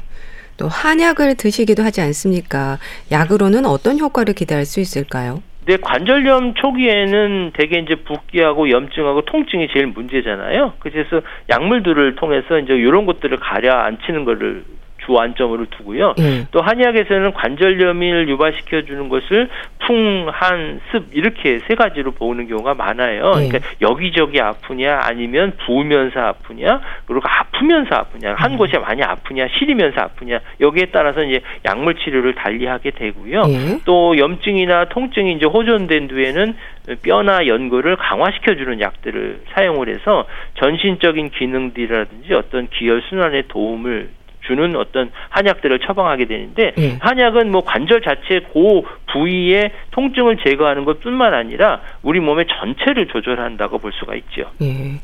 [0.57, 2.79] 또 한약을 드시기도 하지 않습니까?
[3.13, 5.43] 약으로는 어떤 효과를 기대할 수 있을까요?
[5.67, 10.75] 네, 관절염 초기에는 대개 이제 붓기하고 염증하고 통증이 제일 문제잖아요.
[10.79, 14.63] 그래서 약물들을 통해서 이제 이런 것들을 가려앉히는 거를
[15.07, 16.15] 주안점으로 두고요.
[16.19, 16.47] 음.
[16.51, 19.49] 또 한의학에서는 관절염을 유발시켜 주는 것을
[19.87, 23.29] 풍, 한, 습 이렇게 세 가지로 보는 경우가 많아요.
[23.29, 23.49] 음.
[23.49, 28.57] 그러니까 여기저기 아프냐 아니면 부으면서 아프냐 그리고 아프면서 아프냐 한 음.
[28.57, 33.43] 곳이 많이 아프냐 시리면서 아프냐 여기에 따라서 이제 약물 치료를 달리하게 되고요.
[33.43, 33.81] 음.
[33.85, 36.55] 또 염증이나 통증이 이제 호전된 뒤에는
[37.03, 44.11] 뼈나 연골을 강화시켜 주는 약들을 사용을 해서 전신적인 기능들이라든지 어떤 기혈 순환에 도움을
[44.47, 46.99] 주는 어떤 한약들을 처방하게 되는데 예.
[47.01, 53.93] 한약은 뭐 관절 자체 고 부위의 통증을 제거하는 것뿐만 아니라 우리 몸의 전체를 조절한다고 볼
[53.93, 54.51] 수가 있죠.
[54.63, 55.01] 예.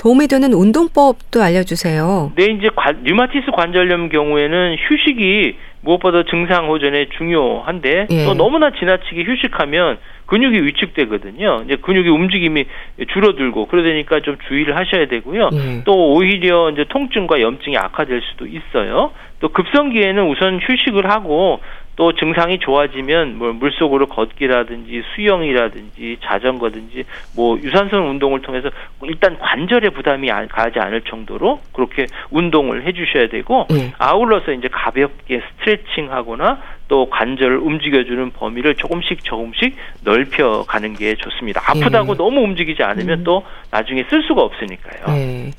[0.00, 2.32] 도움이 되는 운동법도 알려주세요.
[2.34, 8.24] 네, 이제 관, 류마티스 관절염 경우에는 휴식이 무엇보다 증상 호전에 중요한데 예.
[8.24, 9.98] 또 너무나 지나치게 휴식하면
[10.30, 11.62] 근육이 위축되거든요.
[11.64, 12.64] 이제 근육의 움직임이
[13.12, 15.50] 줄어들고 그러다니까 좀 주의를 하셔야 되고요.
[15.52, 15.82] 예.
[15.84, 19.10] 또 오히려 이제 통증과 염증이 악화될 수도 있어요.
[19.40, 21.60] 또 급성기에는 우선 휴식을 하고
[21.96, 27.04] 또 증상이 좋아지면 뭐 물속으로 걷기라든지 수영이라든지 자전거든지
[27.36, 28.70] 뭐 유산소 운동을 통해서
[29.02, 33.92] 일단 관절에 부담이 가지 않을 정도로 그렇게 운동을 해 주셔야 되고 네.
[33.98, 41.62] 아울러서 이제 가볍게 스트레칭하거나 또 관절을 움직여주는 범위를 조금씩 조금씩 넓혀가는 게 좋습니다.
[41.64, 42.18] 아프다고 네.
[42.18, 43.24] 너무 움직이지 않으면 음.
[43.24, 45.16] 또 나중에 쓸 수가 없으니까요.
[45.16, 45.52] 네.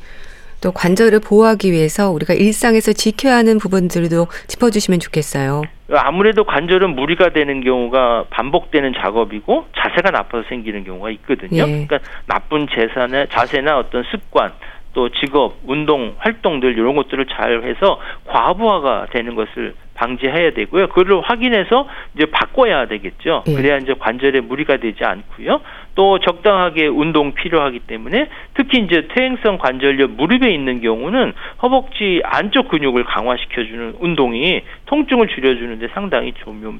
[0.62, 5.62] 또 관절을 보호하기 위해서 우리가 일상에서 지켜야 하는 부분들도 짚어주시면 좋겠어요.
[5.94, 11.64] 아무래도 관절은 무리가 되는 경우가 반복되는 작업이고 자세가 나빠서 생기는 경우가 있거든요.
[11.64, 11.86] 예.
[11.86, 14.52] 그러니까 나쁜 재산의 자세나 어떤 습관
[14.94, 20.88] 또 직업, 운동, 활동들 이런 것들을 잘 해서 과부하가 되는 것을 방지해야 되고요.
[20.88, 23.44] 그걸 확인해서 이제 바꿔야 되겠죠.
[23.48, 23.54] 예.
[23.54, 25.62] 그래야 이제 관절에 무리가 되지 않고요.
[25.94, 33.04] 또 적당하게 운동 필요하기 때문에 특히 이제 퇴행성 관절염 무릎에 있는 경우는 허벅지 안쪽 근육을
[33.04, 36.34] 강화시켜주는 운동이 통증을 줄여주는데 상당히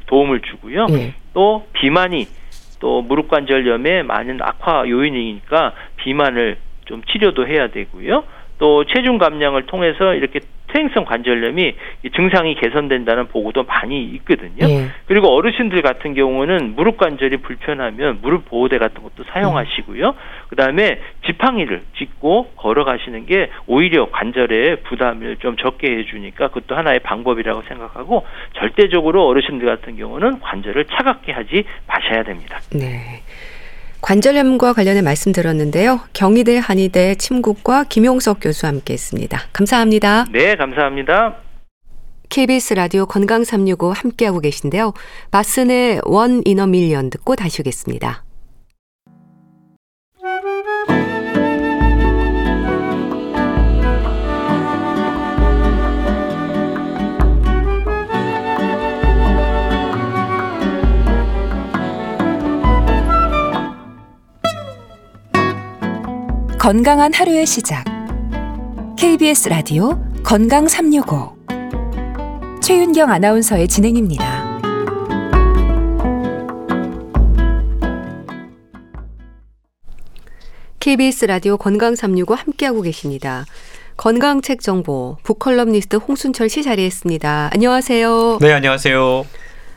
[0.08, 0.88] 도움을 주고요.
[0.92, 1.14] 예.
[1.34, 2.26] 또 비만이
[2.80, 8.24] 또 무릎 관절염의 많은 악화 요인이니까 비만을 좀 치료도 해야 되고요.
[8.58, 10.40] 또 체중 감량을 통해서 이렇게
[10.72, 11.76] 퇴행성 관절염이
[12.16, 14.66] 증상이 개선된다는 보고도 많이 있거든요.
[14.66, 14.88] 네.
[15.06, 20.08] 그리고 어르신들 같은 경우는 무릎 관절이 불편하면 무릎 보호대 같은 것도 사용하시고요.
[20.12, 20.18] 네.
[20.50, 28.26] 그다음에 지팡이를 짚고 걸어가시는 게 오히려 관절에 부담을 좀 적게 해주니까 그것도 하나의 방법이라고 생각하고
[28.54, 32.60] 절대적으로 어르신들 같은 경우는 관절을 차갑게 하지 마셔야 됩니다.
[32.74, 33.22] 네.
[34.02, 36.02] 관절염과 관련해 말씀 들었는데요.
[36.14, 39.40] 경희대 한의대 침국과 김용석 교수와 함께했습니다.
[39.54, 40.26] 감사합니다.
[40.32, 41.38] 네, 감사합니다.
[42.30, 44.94] KBS 라디오 건강 365 함께하고 계신데요.
[45.32, 48.24] 마슨의 원 이너 밀리언 듣고 다시 오겠습니다.
[66.62, 67.84] 건강한 하루의 시작.
[68.96, 71.36] KBS 라디오 건강 365.
[72.62, 74.60] 최윤경 아나운서의 진행입니다.
[80.80, 83.46] KBS 라디오 건강 365 함께하고 계십니다.
[83.98, 87.50] 건강책 정보 북컬럼니스트 홍순철 씨 자리했습니다.
[87.54, 88.38] 안녕하세요.
[88.40, 89.26] 네, 안녕하세요.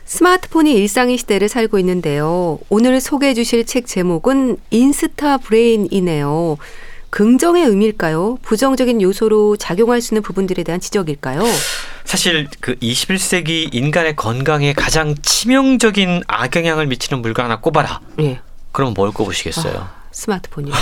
[0.05, 2.59] 스마트폰이 일상의 시대를 살고 있는데요.
[2.69, 6.57] 오늘 소개해 주실 책 제목은 인스타 브레인이네요.
[7.09, 8.37] 긍정의 의미일까요?
[8.41, 11.43] 부정적인 요소로 작용할 수 있는 부분들에 대한 지적일까요?
[12.03, 18.01] 사실 그 21세기 인간의 건강에 가장 치명적인 악영향을 미치는 물건 하나 꼽아라.
[18.19, 18.41] 예.
[18.71, 19.73] 그럼 뭘 꼽으시겠어요?
[19.77, 20.04] 아.
[20.15, 20.73] 스마트폰이요.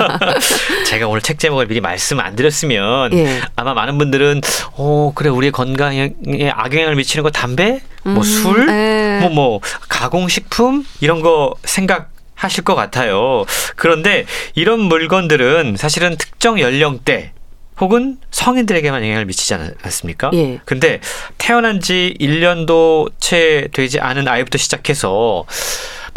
[0.88, 3.42] 제가 오늘 책 제목을 미리 말씀 안 드렸으면 예.
[3.54, 4.40] 아마 많은 분들은
[4.72, 6.14] 어 그래 우리의 건강에
[6.50, 12.64] 악영향을 미치는 거 담배, 뭐 음, 뭐 술, 뭐뭐 뭐 가공식품 이런 거 생각 하실
[12.64, 13.44] 것 같아요.
[13.76, 17.32] 그런데 이런 물건들은 사실은 특정 연령대
[17.78, 20.30] 혹은 성인들에게만 영향을 미치지 않습니까?
[20.32, 20.60] 예.
[20.64, 21.00] 근데
[21.36, 25.44] 태어난 지 1년도 채 되지 않은 아이부터 시작해서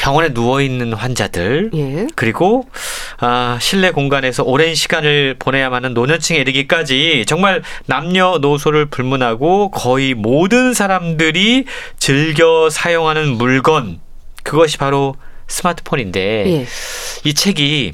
[0.09, 2.07] 병원에 누워 있는 환자들 예.
[2.15, 2.67] 그리고
[3.19, 11.65] 아, 실내 공간에서 오랜 시간을 보내야만 하는 노년층에 이르기까지 정말 남녀노소를 불문하고 거의 모든 사람들이
[11.99, 13.99] 즐겨 사용하는 물건
[14.41, 15.13] 그것이 바로
[15.47, 16.65] 스마트폰인데 예.
[17.23, 17.93] 이 책이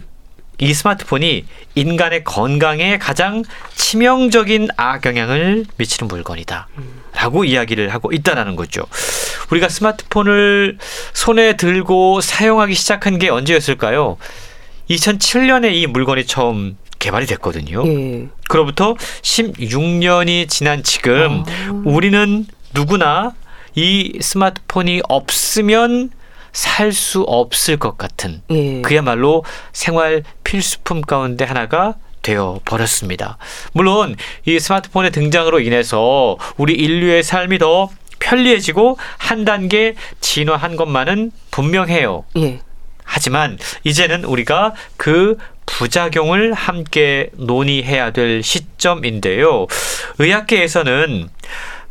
[0.59, 3.43] 이 스마트폰이 인간의 건강에 가장
[3.75, 6.67] 치명적인 악영향을 미치는 물건이다.
[7.15, 8.83] 라고 이야기를 하고 있다라는 거죠.
[9.51, 10.77] 우리가 스마트폰을
[11.13, 14.17] 손에 들고 사용하기 시작한 게 언제였을까요?
[14.89, 17.83] 2007년에 이 물건이 처음 개발이 됐거든요.
[17.87, 18.27] 예.
[18.47, 21.81] 그로부터 16년이 지난 지금 아.
[21.85, 23.33] 우리는 누구나
[23.75, 26.11] 이 스마트폰이 없으면
[26.55, 28.81] 살 수 없을 것 같은 예.
[28.81, 33.37] 그야말로 생활 필수품 가운데 하나가 되어 버렸습니다.
[33.73, 34.15] 물론
[34.45, 37.89] 이 스마트폰의 등장으로 인해서 우리 인류의 삶이 더
[38.19, 42.23] 편리해지고 한 단계 진화한 것만은 분명해요.
[42.37, 42.61] 예.
[43.03, 49.67] 하지만 이제는 우리가 그 부작용을 함께 논의해야 될 시점인데요.
[50.19, 51.29] 의학계에서는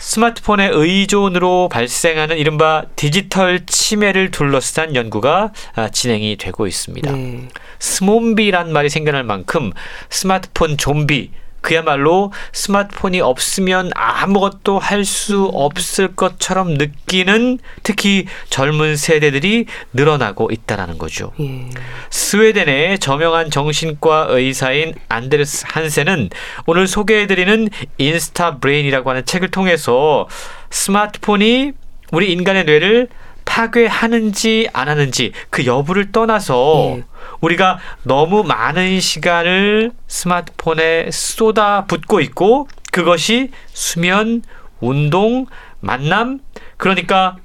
[0.04, 7.10] 스마트폰의 의존으로 발생하는 이른바 디지털 치매를 둘러싼 연구가 아, 진행이 되고 있습니다.
[7.10, 7.48] 네.
[7.78, 9.72] 스몬비란 말이 생겨날 만큼
[10.10, 11.30] 스마트폰 좀비
[11.64, 21.32] 그야말로 스마트폰이 없으면 아무것도 할 수 없을 것처럼 느끼는 특히 젊은 세대들이 늘어나고 있다라는 거죠.
[21.40, 21.68] 예.
[22.10, 26.30] 스웨덴의 저명한 정신과 의사인 안데르스 한센은
[26.66, 30.26] 오늘 소개해드리는 인스타 브레인이라고 하는 책을 통해서
[30.70, 31.72] 스마트폰이
[32.12, 33.08] 우리 인간의 뇌를
[33.44, 37.04] 파괴하는지 안 하는지 그 여부를 떠나서 예.
[37.40, 44.42] 우리가 너무 많은 시간을 스마트폰에 쏟아 붓고 있고 그것이 수면,
[44.80, 45.46] 운동,
[45.80, 46.40] 만남
[46.76, 47.36] 그러니까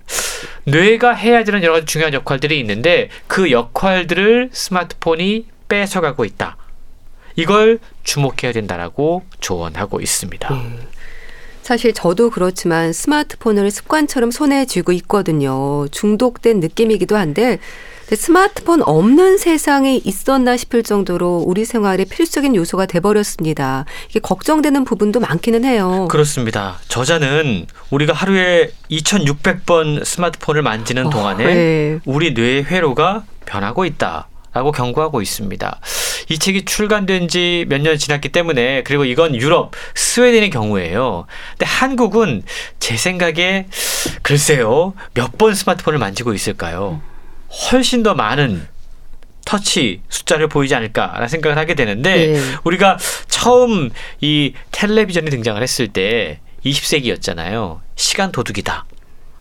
[0.65, 6.57] 뇌가 해야 되는 여러 가지 중요한 역할들이 있는데 그 역할들을 스마트폰이 뺏어가고 있다.
[7.35, 10.53] 이걸 주목해야 된다라고 조언하고 있습니다.
[10.53, 10.77] 네.
[11.69, 15.87] 사실 저도 그렇지만 스마트폰을 습관처럼 손에 쥐고 있거든요.
[15.91, 17.59] 중독된 느낌이기도 한데
[18.11, 23.85] 스마트폰 없는 세상에 있었나 싶을 정도로 우리 생활의 필수적인 요소가 돼버렸습니다.
[24.09, 26.07] 이게 걱정되는 부분도 많기는 해요.
[26.09, 26.79] 그렇습니다.
[26.87, 31.99] 저자는 우리가 하루에 2,600번 스마트폰을 만지는 어, 동안에 네.
[32.05, 34.27] 우리 뇌의 회로가 변하고 있다.
[34.53, 35.79] 라고 경고하고 있습니다.
[36.29, 41.25] 이 책이 출간된 지 몇 년 지났기 때문에 그리고 이건 유럽, 스웨덴의 경우예요.
[41.51, 42.43] 근데 한국은
[42.79, 43.67] 제 생각에
[44.21, 44.93] 글쎄요.
[45.13, 47.01] 몇 번 스마트폰을 만지고 있을까요?
[47.71, 48.67] 훨씬 더 많은
[49.45, 52.39] 터치 숫자를 보이지 않을까라는 생각을 하게 되는데 네.
[52.63, 53.89] 우리가 처음
[54.21, 57.79] 이 텔레비전이 등장을 했을 때 20세기였잖아요.
[57.95, 58.85] 시간 도둑이다.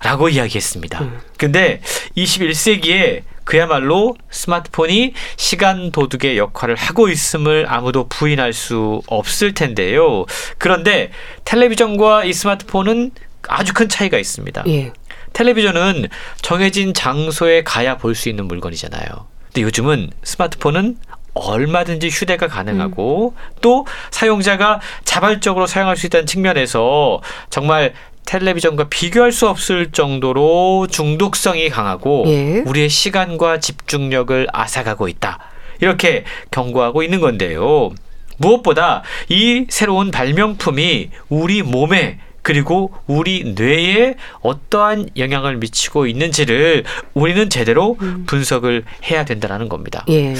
[0.00, 1.00] 라고 이야기했습니다.
[1.00, 1.20] 음.
[1.36, 1.80] 근데
[2.16, 10.26] 21세기에 그야말로 스마트폰이 시간 도둑의 역할을 하고 있음을 아무도 부인할 수 없을 텐데요.
[10.58, 11.10] 그런데
[11.46, 13.12] 텔레비전과 이 스마트폰은
[13.48, 14.64] 아주 큰 차이가 있습니다.
[14.66, 14.92] 예.
[15.32, 16.08] 텔레비전은
[16.42, 19.06] 정해진 장소에 가야 볼 수 있는 물건이잖아요.
[19.46, 20.98] 근데 요즘은 스마트폰은
[21.32, 23.52] 얼마든지 휴대가 가능하고 음.
[23.62, 27.94] 또 사용자가 자발적으로 사용할 수 있다는 측면에서 정말
[28.28, 32.62] 텔레비전과 비교할 수 없을 정도로 중독성이 강하고 예.
[32.66, 35.38] 우리의 시간과 집중력을 앗아가고 있다.
[35.80, 37.90] 이렇게 경고하고 있는 건데요.
[38.36, 47.96] 무엇보다 이 새로운 발명품이 우리 몸에 그리고 우리 뇌에 어떠한 영향을 미치고 있는지를 우리는 제대로
[48.02, 48.24] 음.
[48.26, 50.04] 분석을 해야 된다는 겁니다.
[50.10, 50.34] 예.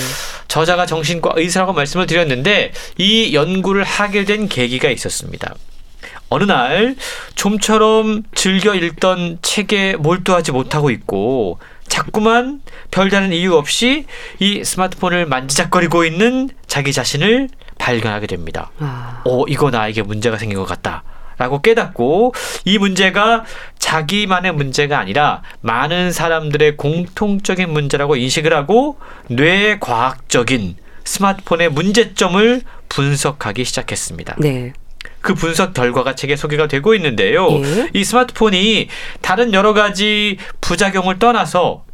[0.46, 5.54] 저자가 정신과 의사라고 말씀을 드렸는데 이 연구를 하게 된 계기가 있었습니다.
[6.30, 6.96] 어느 날
[7.34, 12.60] 좀처럼 즐겨 읽던 책에 몰두하지 못하고 있고 자꾸만
[12.90, 14.06] 별다른 이유 없이
[14.38, 18.70] 이 스마트폰을 만지작거리고 있는 자기 자신을 발견하게 됩니다.
[18.78, 19.22] 아.
[19.24, 21.04] 어, 이거 나에게 문제가 생긴 것 같다.
[21.38, 23.44] 라고 깨닫고 이 문제가
[23.78, 34.36] 자기만의 문제가 아니라 많은 사람들의 공통적인 문제라고 인식을 하고 뇌 과학적인 스마트폰의 문제점을 분석하기 시작했습니다.
[34.40, 34.72] 네.
[35.20, 37.48] 그 분석 결과가 책에 소개가 되고 있는데요.
[37.50, 37.90] 예.
[37.92, 38.88] 이 스마트폰이
[39.20, 41.84] 다른 여러 가지 부작용을 떠나서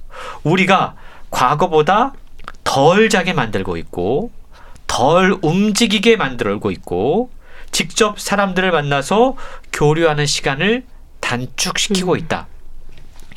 [0.42, 0.94] 우리가
[1.30, 2.12] 과거보다
[2.64, 4.30] 덜 자게 만들고 있고
[4.87, 7.30] 덜 움직이게 만들고 있고
[7.72, 9.37] 직접 사람들을 만나서
[9.72, 10.84] 교류하는 시간을
[11.20, 12.18] 단축시키고 음.
[12.18, 12.46] 있다.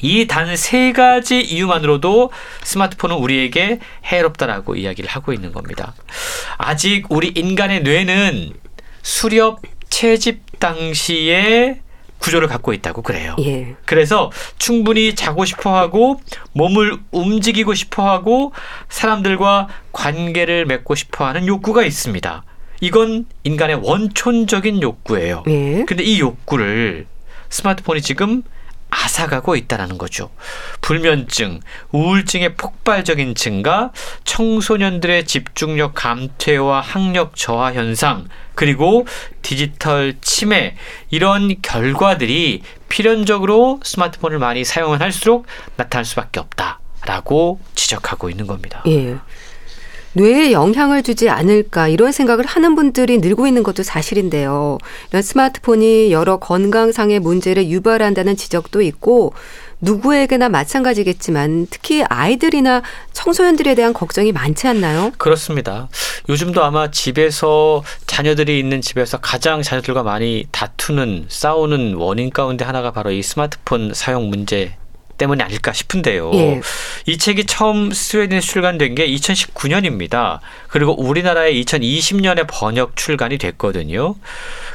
[0.04, 2.30] 이 단 세 가지 이유만으로도
[2.64, 5.96] 스마트폰은 우리에게 해롭다라고 이야기를 하고 있는 겁니다.
[6.60, 8.52] 아직 우리 인간의 뇌는
[9.02, 9.62] 수렵
[9.98, 11.82] 채집 당시에
[12.20, 13.36] 구조를 갖고 있다고 그래요.
[13.40, 13.76] 예.
[13.86, 16.22] 그래서 충분히 자고 싶어 하고
[16.54, 18.52] 몸을 움직이고 싶어 하고
[18.90, 22.44] 사람들과 관계를 맺고 싶어 하는 욕구가 있습니다.
[22.80, 25.44] 이건 인간의 원촌적인 욕구예요.
[25.48, 25.84] 예.
[25.88, 27.08] 근데 이 욕구를
[27.50, 28.44] 스마트폰이 지금
[28.90, 30.30] 앗아가고 있다는 거죠.
[30.82, 31.60] 불면증,
[31.92, 33.92] 우울증의 폭발적인 증가,
[34.24, 39.06] 청소년들의 집중력 감퇴와 학력 저하 현상, 그리고
[39.42, 40.76] 디지털 치매
[41.10, 45.46] 이런 결과들이 필연적으로 스마트폰을 많이 사용을 할수록
[45.76, 48.84] 나타날 수밖에 없다라고 지적하고 있는 겁니다.
[48.88, 49.18] 예.
[50.14, 54.78] 뇌에 영향을 주지 않을까 이런 생각을 하는 분들이 늘고 있는 것도 사실인데요.
[55.10, 59.34] 이런 스마트폰이 여러 건강상의 문제를 유발한다는 지적도 있고
[59.80, 62.82] 누구에게나 마찬가지겠지만 특히 아이들이나
[63.14, 65.12] 청소년들에 대한 걱정이 많지 않나요?
[65.18, 65.88] 그렇습니다.
[66.30, 73.12] 요즘도 아마 집에서 자녀들이 있는 집에서 가장 자녀들과 많이 다투는 싸우는 원인 가운데 하나가 바로
[73.12, 74.76] 이 스마트폰 사용 문제
[75.18, 76.32] 때문이 아닐까 싶은데요.
[76.34, 76.62] 예.
[77.06, 80.40] 이 책이 처음 스웨덴에 출간된 게 2019년입니다.
[80.68, 84.16] 그리고 우리나라에 2020년에 번역 출간이 됐거든요.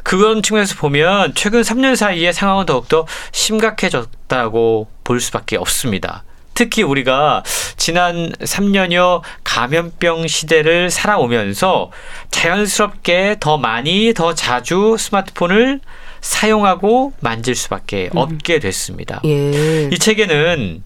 [0.03, 6.23] 그런 측면에서 보면 최근 3년 사이에 상황은 더욱더 심각해졌다고 볼 수밖에 없습니다.
[6.53, 7.43] 특히 우리가
[7.77, 11.91] 지난 3년여 감염병 시대를 살아오면서
[12.29, 15.79] 자연스럽게 더 많이 더 자주 스마트폰을
[16.23, 18.17] 사용하고 만질 수밖에 음.
[18.17, 19.21] 없게 됐습니다.
[19.25, 19.89] 예.
[19.91, 20.81] 이 책에는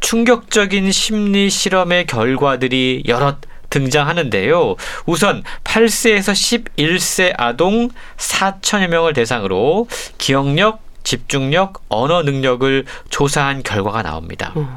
[0.00, 3.36] 충격적인 심리 실험의 결과들이 여러
[3.68, 4.76] 등장하는데요.
[5.06, 14.52] 우선 8세에서 11세 아동 4천여 명을 대상으로 기억력, 집중력, 언어 능력을 조사한 결과가 나옵니다.
[14.56, 14.68] 음.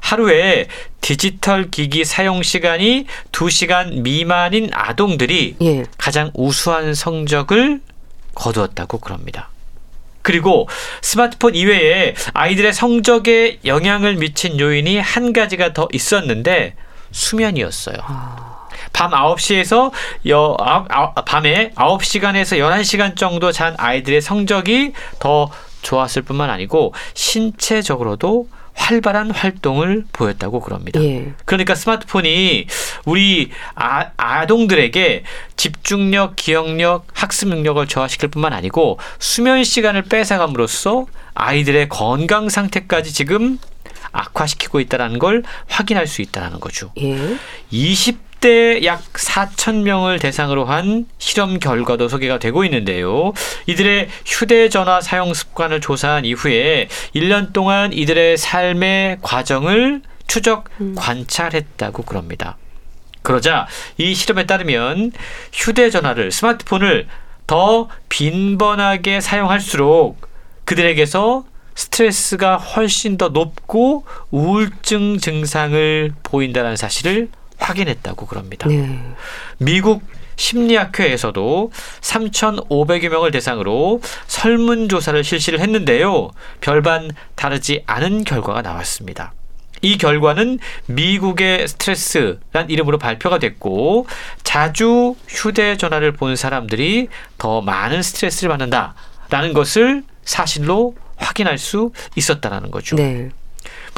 [0.00, 0.68] 하루에
[1.00, 5.84] 디지털 기기 사용 시간이 2시간 미만인 아동들이 예.
[5.98, 7.80] 가장 우수한 성적을
[8.38, 9.50] 거두었다고 그럽니다.
[10.22, 10.68] 그리고
[11.00, 16.74] 스마트폰 이외에 아이들의 성적에 영향을 미친 요인이 한 가지가 더 있었는데
[17.10, 17.96] 수면이었어요.
[18.92, 19.90] 밤 9시에서
[20.28, 25.50] 여, 아, 아, 밤에 9시간에서 11시간 정도 잔 아이들의 성적이 더
[25.82, 28.48] 좋았을 뿐만 아니고 신체적으로도
[28.78, 31.02] 활발한 활동을 보였다고 그럽니다.
[31.02, 31.32] 예.
[31.44, 32.66] 그러니까 스마트폰이
[33.04, 35.24] 우리 아, 아동들에게
[35.56, 43.58] 집중력, 기억력, 학습 능력을 저하시킬 뿐만 아니고 수면 시간을 뺏어감으로써 아이들의 건강 상태까지 지금
[44.12, 46.92] 악화시키고 있다는 걸 확인할 수 있다는 거죠.
[46.98, 47.36] 예.
[47.70, 53.32] 20 10대 약 4천 명을 대상으로 한 실험 결과도 소개가 되고 있는데요.
[53.66, 60.94] 이들의 휴대전화 사용 습관을 조사한 이후에 1년 동안 이들의 삶의 과정을 추적 음.
[60.96, 62.56] 관찰했다고 그럽니다.
[63.22, 63.66] 그러자
[63.98, 65.12] 이 실험에 따르면
[65.52, 67.06] 휴대전화를 스마트폰을
[67.46, 70.28] 더 빈번하게 사용할수록
[70.64, 77.28] 그들에게서 스트레스가 훨씬 더 높고 우울증 증상을 보인다는 사실을
[77.58, 78.68] 확인했다고 그럽니다.
[78.68, 79.00] 네.
[79.58, 80.02] 미국
[80.36, 86.30] 심리학회에서도 3,500여 명을 대상으로 설문조사를 실시를 했는데요.
[86.60, 89.32] 별반 다르지 않은 결과가 나왔습니다.
[89.80, 94.06] 이 결과는 미국의 스트레스란 이름으로 발표가 됐고
[94.42, 102.96] 자주 휴대전화를 본 사람들이 더 많은 스트레스를 받는다라는 것을 사실로 확인할 수 있었다라는 거죠.
[102.96, 103.30] 네.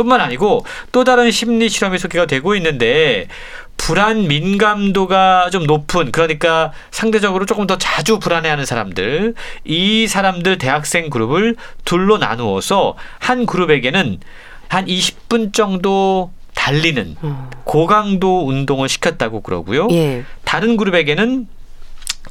[0.02, 3.28] 뿐만 아니고 또 다른 심리 실험이 소개가 되고 있는데
[3.76, 9.34] 불안 민감도가 좀 높은 그러니까 상대적으로 조금 더 자주 불안해하는 사람들
[9.64, 14.20] 이 사람들 대학생 그룹을 둘로 나누어서 한 그룹에게는
[14.68, 17.50] 한 20분 정도 달리는 음.
[17.64, 19.88] 고강도 운동을 시켰다고 그러고요.
[19.92, 20.24] 예.
[20.44, 21.48] 다른 그룹에게는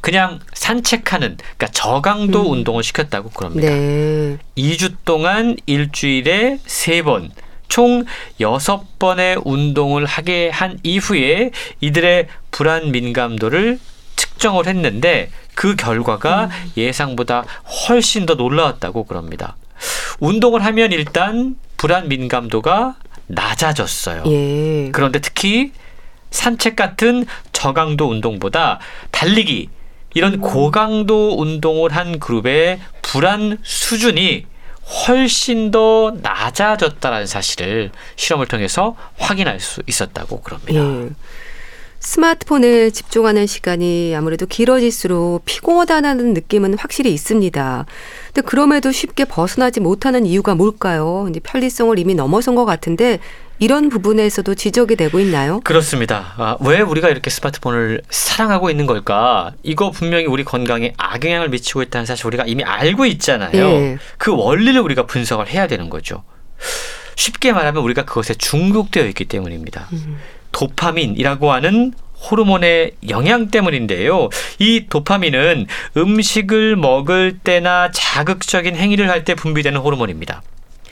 [0.00, 2.52] 그냥 산책하는 그러니까 저강도 음.
[2.52, 3.68] 운동을 시켰다고 그럽니다.
[3.68, 4.38] 네.
[4.56, 7.30] 2주 동안 일주일에 3번
[7.70, 8.04] 총
[8.40, 13.78] 여섯 번의 운동을 하게 한 이후에 이들의 불안 민감도를
[14.16, 16.72] 측정을 했는데 그 결과가 음.
[16.76, 17.44] 예상보다
[17.88, 19.56] 훨씬 더 놀라웠다고 그럽니다.
[20.18, 22.96] 운동을 하면 일단 불안 민감도가
[23.28, 24.24] 낮아졌어요.
[24.26, 24.90] 예.
[24.92, 25.72] 그런데 특히
[26.30, 29.68] 산책 같은 저강도 운동보다 달리기
[30.14, 30.40] 이런 음.
[30.40, 34.49] 고강도 운동을 한 그룹의 불안 수준이
[34.90, 40.80] 훨씬 더 낮아졌다라는 사실을 실험을 통해서 확인할 수 있었다고 그럽니다.
[40.80, 41.10] 예.
[42.00, 47.86] 스마트폰에 집중하는 시간이 아무래도 길어질수록 피곤하다는 느낌은 확실히 있습니다.
[48.32, 51.26] 근데 그럼에도 쉽게 벗어나지 못하는 이유가 뭘까요?
[51.28, 53.20] 이제 편리성을 이미 넘어선 것 같은데
[53.60, 55.60] 이런 부분에서도 지적이 되고 있나요?
[55.60, 56.32] 그렇습니다.
[56.38, 59.52] 아, 왜 우리가 이렇게 스마트폰을 사랑하고 있는 걸까?
[59.62, 63.50] 이거 분명히 우리 건강에 악영향을 미치고 있다는 사실 우리가 이미 알고 있잖아요.
[63.52, 63.98] 네.
[64.16, 66.24] 그 원리를 우리가 분석을 해야 되는 거죠.
[67.16, 69.88] 쉽게 말하면 우리가 그것에 중독되어 있기 때문입니다.
[69.92, 70.18] 음.
[70.52, 71.92] 도파민이라고 하는
[72.30, 74.30] 호르몬의 영향 때문인데요.
[74.58, 75.66] 이 도파민은
[75.98, 80.42] 음식을 먹을 때나 자극적인 행위를 할 때 분비되는 호르몬입니다.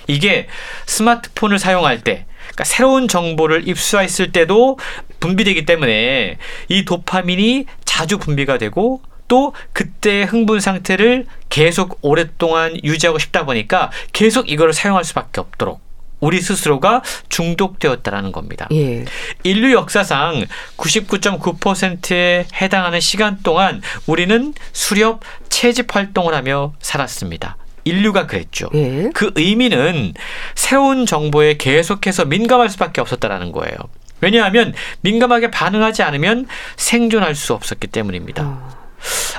[0.07, 0.49] 이게
[0.87, 2.27] 스마트폰을 사용할 때
[2.59, 4.79] 그러니까 새로운 정보를 입수했을 때도
[5.21, 6.39] 분비되기 때문에
[6.69, 14.51] 이 도파민이 자주 분비가 되고 또 그때의 흥분 상태를 계속 오랫동안 유지하고 싶다 보니까 계속
[14.51, 15.81] 이거를 사용할 수밖에 없도록
[16.21, 18.67] 우리 스스로가 중독되었다라는 겁니다.
[18.73, 19.05] 예.
[19.45, 20.45] 인류 역사상
[20.77, 27.57] 99.9%에 해당하는 시간 동안 우리는 수렵 채집 활동을 하며 살았습니다.
[27.89, 28.69] 인류가 그랬죠.
[28.75, 29.11] 예.
[29.15, 30.15] 그 의미는
[30.55, 33.77] 새로운 정보에 계속해서 민감할 수밖에 없었다라는 거예요.
[34.21, 38.43] 왜냐하면 민감하게 반응하지 않으면 생존할 수 없었기 때문입니다.
[38.45, 38.69] 어.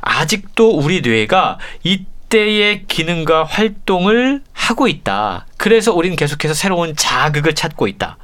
[0.02, 5.48] 아직도 우리 뇌가 이때의 기능과 활동을 하고 있다.
[5.58, 8.18] 그래서 우리는 계속해서 새로운 자극을 찾고 있다.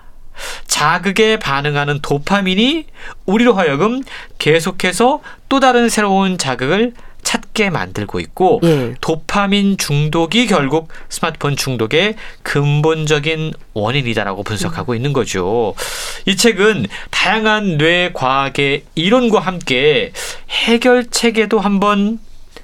[0.67, 2.85] 자극에 반응하는 도파민이
[3.25, 4.01] 우리로 하여금
[4.37, 6.93] 계속해서 또 다른 새로운 자극을
[7.25, 8.93] 찾게 만들고 있고 예.
[9.01, 14.95] 도파민 중독이 결국 스마트폰 중독의 근본적인 원인이다라고 분석하고 음.
[14.95, 15.73] 있는 거죠.
[16.25, 20.13] 이 책은 다양한 뇌 과학의 이론과 함께
[20.49, 22.19] 해결책에도 한번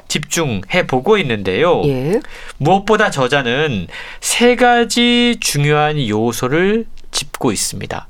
[0.07, 1.81] 집중해 보고 있는데요.
[1.85, 2.19] 예.
[2.57, 3.87] 무엇보다 저자는
[4.19, 8.07] 세 가지 중요한 요소를 짚고 있습니다.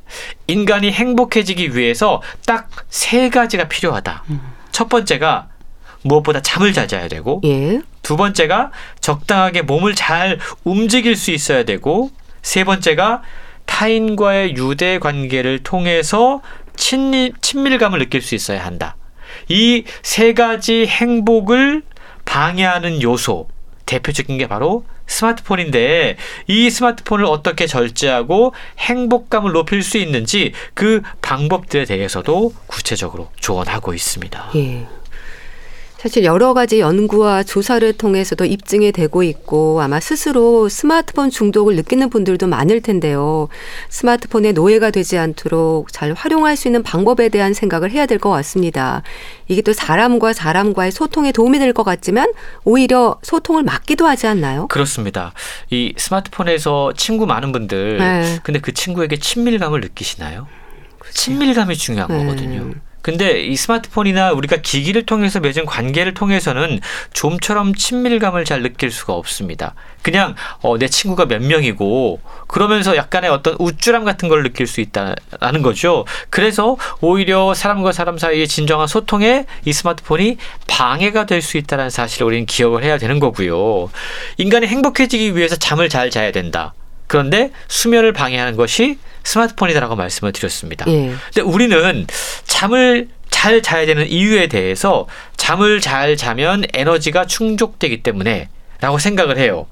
[0.48, 4.24] 인간이 행복해지기 위해서 딱 세 가지가 필요하다.
[4.30, 4.42] 음.
[4.72, 5.48] 첫 번째가
[6.04, 7.82] 무엇보다 잠을 잘 자야 되고 예.
[8.02, 12.10] 두 번째가 적당하게 몸을 잘 움직일 수 있어야 되고
[12.42, 13.22] 세 번째가
[13.66, 16.42] 타인과의 유대 관계를 통해서
[16.76, 18.96] 친밀, 친밀감을 느낄 수 있어야 한다.
[19.50, 21.84] 이 세 가지 행복을
[22.26, 23.48] 방해하는 요소
[23.86, 32.54] 대표적인 게 바로 스마트폰인데 이 스마트폰을 어떻게 절제하고 행복감을 높일 수 있는지 그 방법들에 대해서도
[32.68, 34.50] 구체적으로 조언하고 있습니다.
[34.56, 34.88] 예.
[36.02, 42.48] 사실 여러 가지 연구와 조사를 통해서도 입증이 되고 있고 아마 스스로 스마트폰 중독을 느끼는 분들도
[42.48, 43.50] 많을 텐데요.
[43.90, 49.04] 스마트폰의 노예가 되지 않도록 잘 활용할 수 있는 방법에 대한 생각을 해야 될 것 같습니다.
[49.48, 52.32] 이게 또 사람과 사람과의 소통에 도움이 될 것 같지만
[52.64, 54.66] 오히려 소통을 막기도 하지 않나요?
[54.70, 55.34] 그렇습니다.
[55.70, 58.40] 이 스마트폰에서 친구 많은 분들 네.
[58.42, 60.48] 근데 그 친구에게 친밀감을 느끼시나요?
[60.98, 61.14] 그렇죠.
[61.16, 62.26] 친밀감이 중요한 네.
[62.26, 62.72] 거거든요.
[63.02, 66.80] 근데 이 스마트폰이나 우리가 기기를 통해서 맺은 관계를 통해서는
[67.14, 69.76] 좀처럼 친밀감을 잘 느낄 수가 없습니다.
[70.02, 75.62] 그냥 어, 내 친구가 몇 명이고 그러면서 약간의 어떤 우쭐함 같은 걸 느낄 수 있다라는
[75.62, 76.06] 거죠.
[76.30, 80.38] 그래서 오히려 사람과 사람 사이의 진정한 소통에 이 스마트폰이
[80.68, 83.90] 방해가 될 수 있다는 사실을 우리는 기억을 해야 되는 거고요.
[84.38, 86.74] 인간이 행복해지기 위해서 잠을 잘 자야 된다.
[87.12, 90.86] 그런데 수면을 방해하는 것이 스마트폰이다라고 말씀을 드렸습니다.
[90.88, 91.14] 예.
[91.26, 92.08] 근데 우리는
[92.46, 98.48] 잠을 잘 자야 되는 이유에 대해서 잠을 잘 자면 에너지가 충족되기 때문에
[98.80, 99.68] 라고 생각을 해요.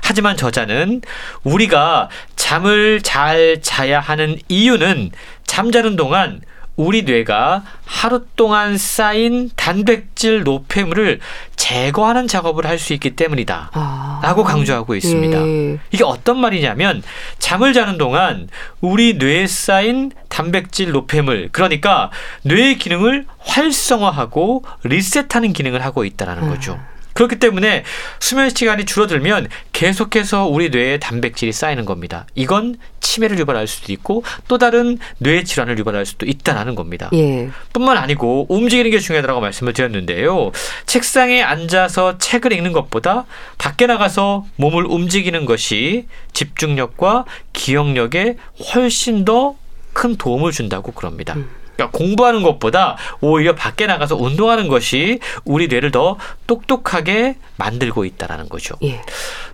[0.00, 1.02] 하지만 저자는
[1.44, 5.10] 우리가 잠을 잘 자야 하는 이유는
[5.44, 6.40] 잠자는 동안
[6.80, 11.20] 우리 뇌가 하루 동안 쌓인 단백질 노폐물을
[11.56, 13.70] 제거하는 작업을 할 수 있기 때문이다.
[13.74, 14.20] 아.
[14.22, 15.38] 라고 강조하고 있습니다.
[15.46, 15.78] 예.
[15.90, 17.02] 이게 어떤 말이냐면
[17.38, 18.48] 잠을 자는 동안
[18.80, 22.10] 우리 뇌에 쌓인 단백질 노폐물, 그러니까
[22.44, 26.78] 뇌의 기능을 활성화하고 리셋하는 기능을 하고 있다는 거죠.
[26.80, 26.99] 아.
[27.20, 27.84] 그렇기 때문에
[28.18, 32.24] 수면 시간이 줄어들면 계속해서 우리 뇌에 단백질이 쌓이는 겁니다.
[32.34, 37.10] 이건 치매를 유발할 수도 있고 또 다른 뇌 질환을 유발할 수도 있다라는 겁니다.
[37.12, 37.50] 예.
[37.74, 40.52] 뿐만 아니고 움직이는 게 중요하다고 말씀을 드렸는데요.
[40.86, 43.26] 책상에 앉아서 책을 읽는 것보다
[43.58, 48.36] 밖에 나가서 몸을 움직이는 것이 집중력과 기억력에
[48.74, 49.56] 훨씬 더
[49.92, 51.34] 큰 도움을 준다고 그럽니다.
[51.34, 51.59] 음.
[51.80, 58.74] 그러니까 공부하는 것보다 오히려 밖에 나가서 운동하는 것이 우리 뇌를 더 똑똑하게 만들고 있다라는 거죠.
[58.82, 59.00] 예.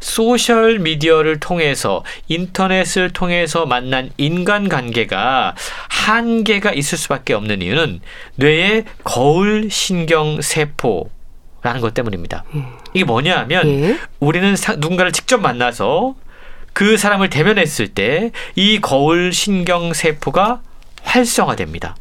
[0.01, 5.55] 소셜 미디어를 통해서 인터넷을 통해서 만난 인간 관계가
[5.89, 8.01] 한계가 있을 수밖에 없는 이유는
[8.35, 11.11] 뇌의 거울 신경 세포
[11.62, 12.45] 라는 것 때문입니다.
[12.57, 12.64] 예.
[12.95, 13.99] 이게 뭐냐 하면 예.
[14.18, 16.14] 우리는 누군가를 직접 만나서
[16.72, 20.61] 그 사람을 대면했을 때 이 거울 신경 세포가
[21.03, 21.97] 활성화됩니다.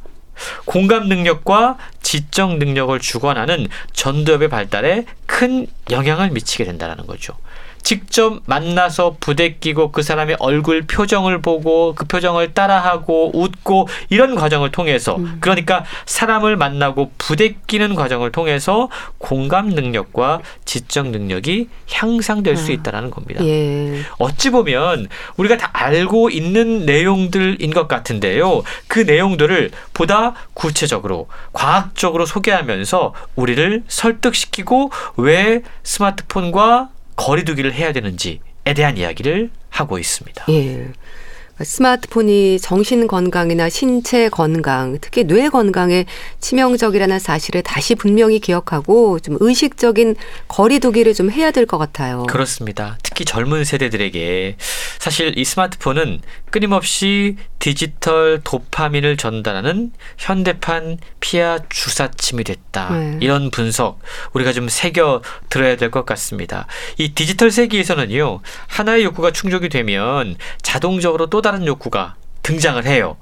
[0.66, 7.38] 공감 능력과 지적 능력을 주관하는 전두엽의 발달에 큰 영향을 미치게 된다는 거죠.
[7.86, 15.18] 직접 만나서 부대끼고 그 사람의 얼굴 표정을 보고 그 표정을 따라하고 웃고 이런 과정을 통해서
[15.18, 15.38] 음.
[15.40, 22.58] 그러니까 사람을 만나고 부대끼는 과정을 통해서 공감 능력과 지적 능력이 향상될 아.
[22.58, 23.46] 수 있다라는 겁니다.
[23.46, 24.02] 예.
[24.18, 25.08] 어찌 보면
[25.38, 28.64] 우리가 다 알고 있는 내용들인 것 같은데요.
[28.88, 38.39] 그 내용들을 보다 구체적으로 과학적으로 소개하면서 우리를 설득시키고 왜 스마트폰과 거리두기를 해야 되는지에
[38.76, 40.45] 대한 이야기를 하고 있습니다.
[40.49, 40.88] 예.
[41.64, 46.06] 스마트폰이 정신 건강이나 신체 건강, 특히 뇌 건강에
[46.39, 50.16] 치명적이라는 사실을 다시 분명히 기억하고 좀 의식적인
[50.47, 52.24] 거리두기를 좀 해야 될 것 같아요.
[52.28, 52.97] 그렇습니다.
[53.01, 54.58] 특히 젊은 세대들에게
[54.99, 62.89] 사실 이 스마트폰은 끊임없이 디지털 도파민을 전달하는 현대판 피하 주사침이 됐다.
[62.95, 63.18] 네.
[63.22, 63.99] 이런 분석
[64.34, 66.68] 우리가 좀 새겨 들어야 될 것 같습니다.
[66.97, 73.18] 이 디지털 세계에서는요 하나의 욕구가 충족이 되면 자동적으로 또 다른 욕구가 등장을 해요.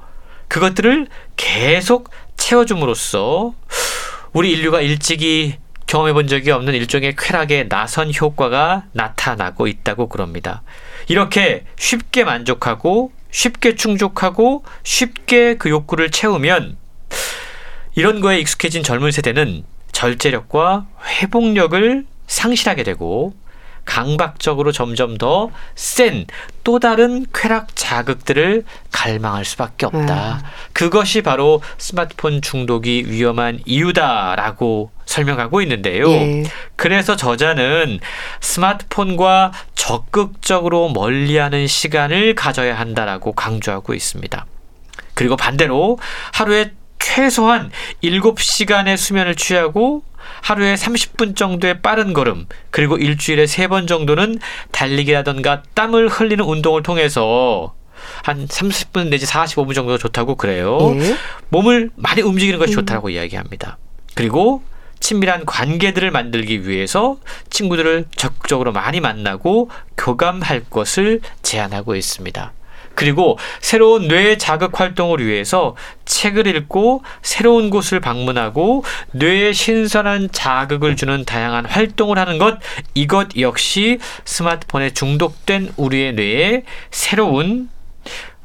[0.47, 3.53] 그것들을 계속 채워줌으로써
[4.31, 5.57] 우리 인류가 일찍이
[5.87, 10.61] 경험해 본 적이 없는 일종의 쾌락의 나선 효과가 나타나고 있다고 그럽니다.
[11.09, 16.77] 이렇게 쉽게 만족하고 쉽게 충족하고 쉽게 그 욕구를 채우면
[17.95, 20.87] 이런 거에 익숙해진 젊은 세대는 절제력과
[21.19, 23.33] 회복력을 상실하게 되고
[23.85, 26.25] 강박적으로 점점 더 센
[26.63, 30.35] 또 다른 쾌락 자극들을 갈망할 수밖에 없다.
[30.35, 30.47] 음.
[30.71, 36.09] 그것이 바로 스마트폰 중독이 위험한 이유다라고 설명하고 있는데요.
[36.09, 36.43] 예.
[36.77, 37.99] 그래서 저자는
[38.39, 44.45] 스마트폰과 적극적으로 멀리하는 시간을 가져야 한다라고 강조하고 있습니다.
[45.13, 45.99] 그리고 반대로
[46.33, 46.71] 하루에
[47.03, 47.69] 최소한
[48.01, 50.03] 7시간의 수면을 취하고
[50.41, 54.39] 하루에 30분 정도의 빠른 걸음, 그리고 일주일에 3번 정도는
[54.71, 57.73] 달리기라던가 땀을 흘리는 운동을 통해서
[58.23, 60.95] 한 30분 내지 45분 정도가 좋다고 그래요.
[60.95, 61.17] 예.
[61.49, 62.75] 몸을 많이 움직이는 것이 음.
[62.75, 63.77] 좋다고 이야기합니다.
[64.15, 64.63] 그리고
[65.01, 67.17] 친밀한 관계들을 만들기 위해서
[67.49, 72.53] 친구들을 적극적으로 많이 만나고 교감할 것을 제안하고 있습니다.
[72.95, 75.75] 그리고 새로운 뇌 자극 활동을 위해서
[76.05, 82.59] 책을 읽고 새로운 곳을 방문하고 뇌에 신선한 자극을 주는 다양한 활동을 하는 것
[82.93, 87.69] 이것 역시 스마트폰에 중독된 우리의 뇌에 새로운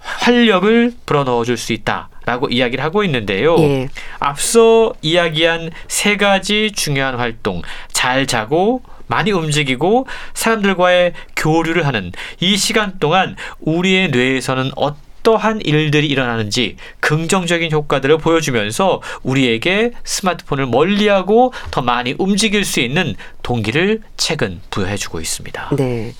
[0.00, 3.58] 활력을 불어넣어 줄 수 있다라고 이야기를 하고 있는데요.
[3.58, 3.88] 예.
[4.20, 12.98] 앞서 이야기한 세 가지 중요한 활동 잘 자고 많이 움직이고 사람들과의 교류를 하는 이 시간
[12.98, 22.64] 동안 우리의 뇌에서는 어떠한 일들이 일어나는지 긍정적인 효과들을 보여주면서 우리에게 스마트폰을 멀리하고 더 많이 움직일
[22.64, 25.70] 수 있는 동기를 최근 부여해주고 있습니다.
[25.76, 26.14] 네.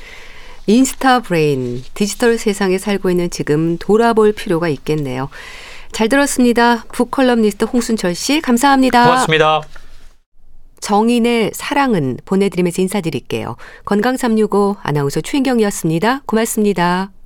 [0.67, 5.31] 인스타 브레인, 디지털 세상에 살고 있는 지금 돌아볼 필요가 있겠네요.
[5.93, 6.85] 잘 들었습니다.
[6.93, 9.05] 북칼럼니스트 홍순철 씨, 감사합니다.
[9.05, 9.63] 고맙습니다.
[10.81, 13.57] 정인의 사랑은 보내드리면서 인사드릴게요.
[13.85, 16.23] 건강365 아나운서 최인경이었습니다.
[16.27, 17.18] 고맙습니다.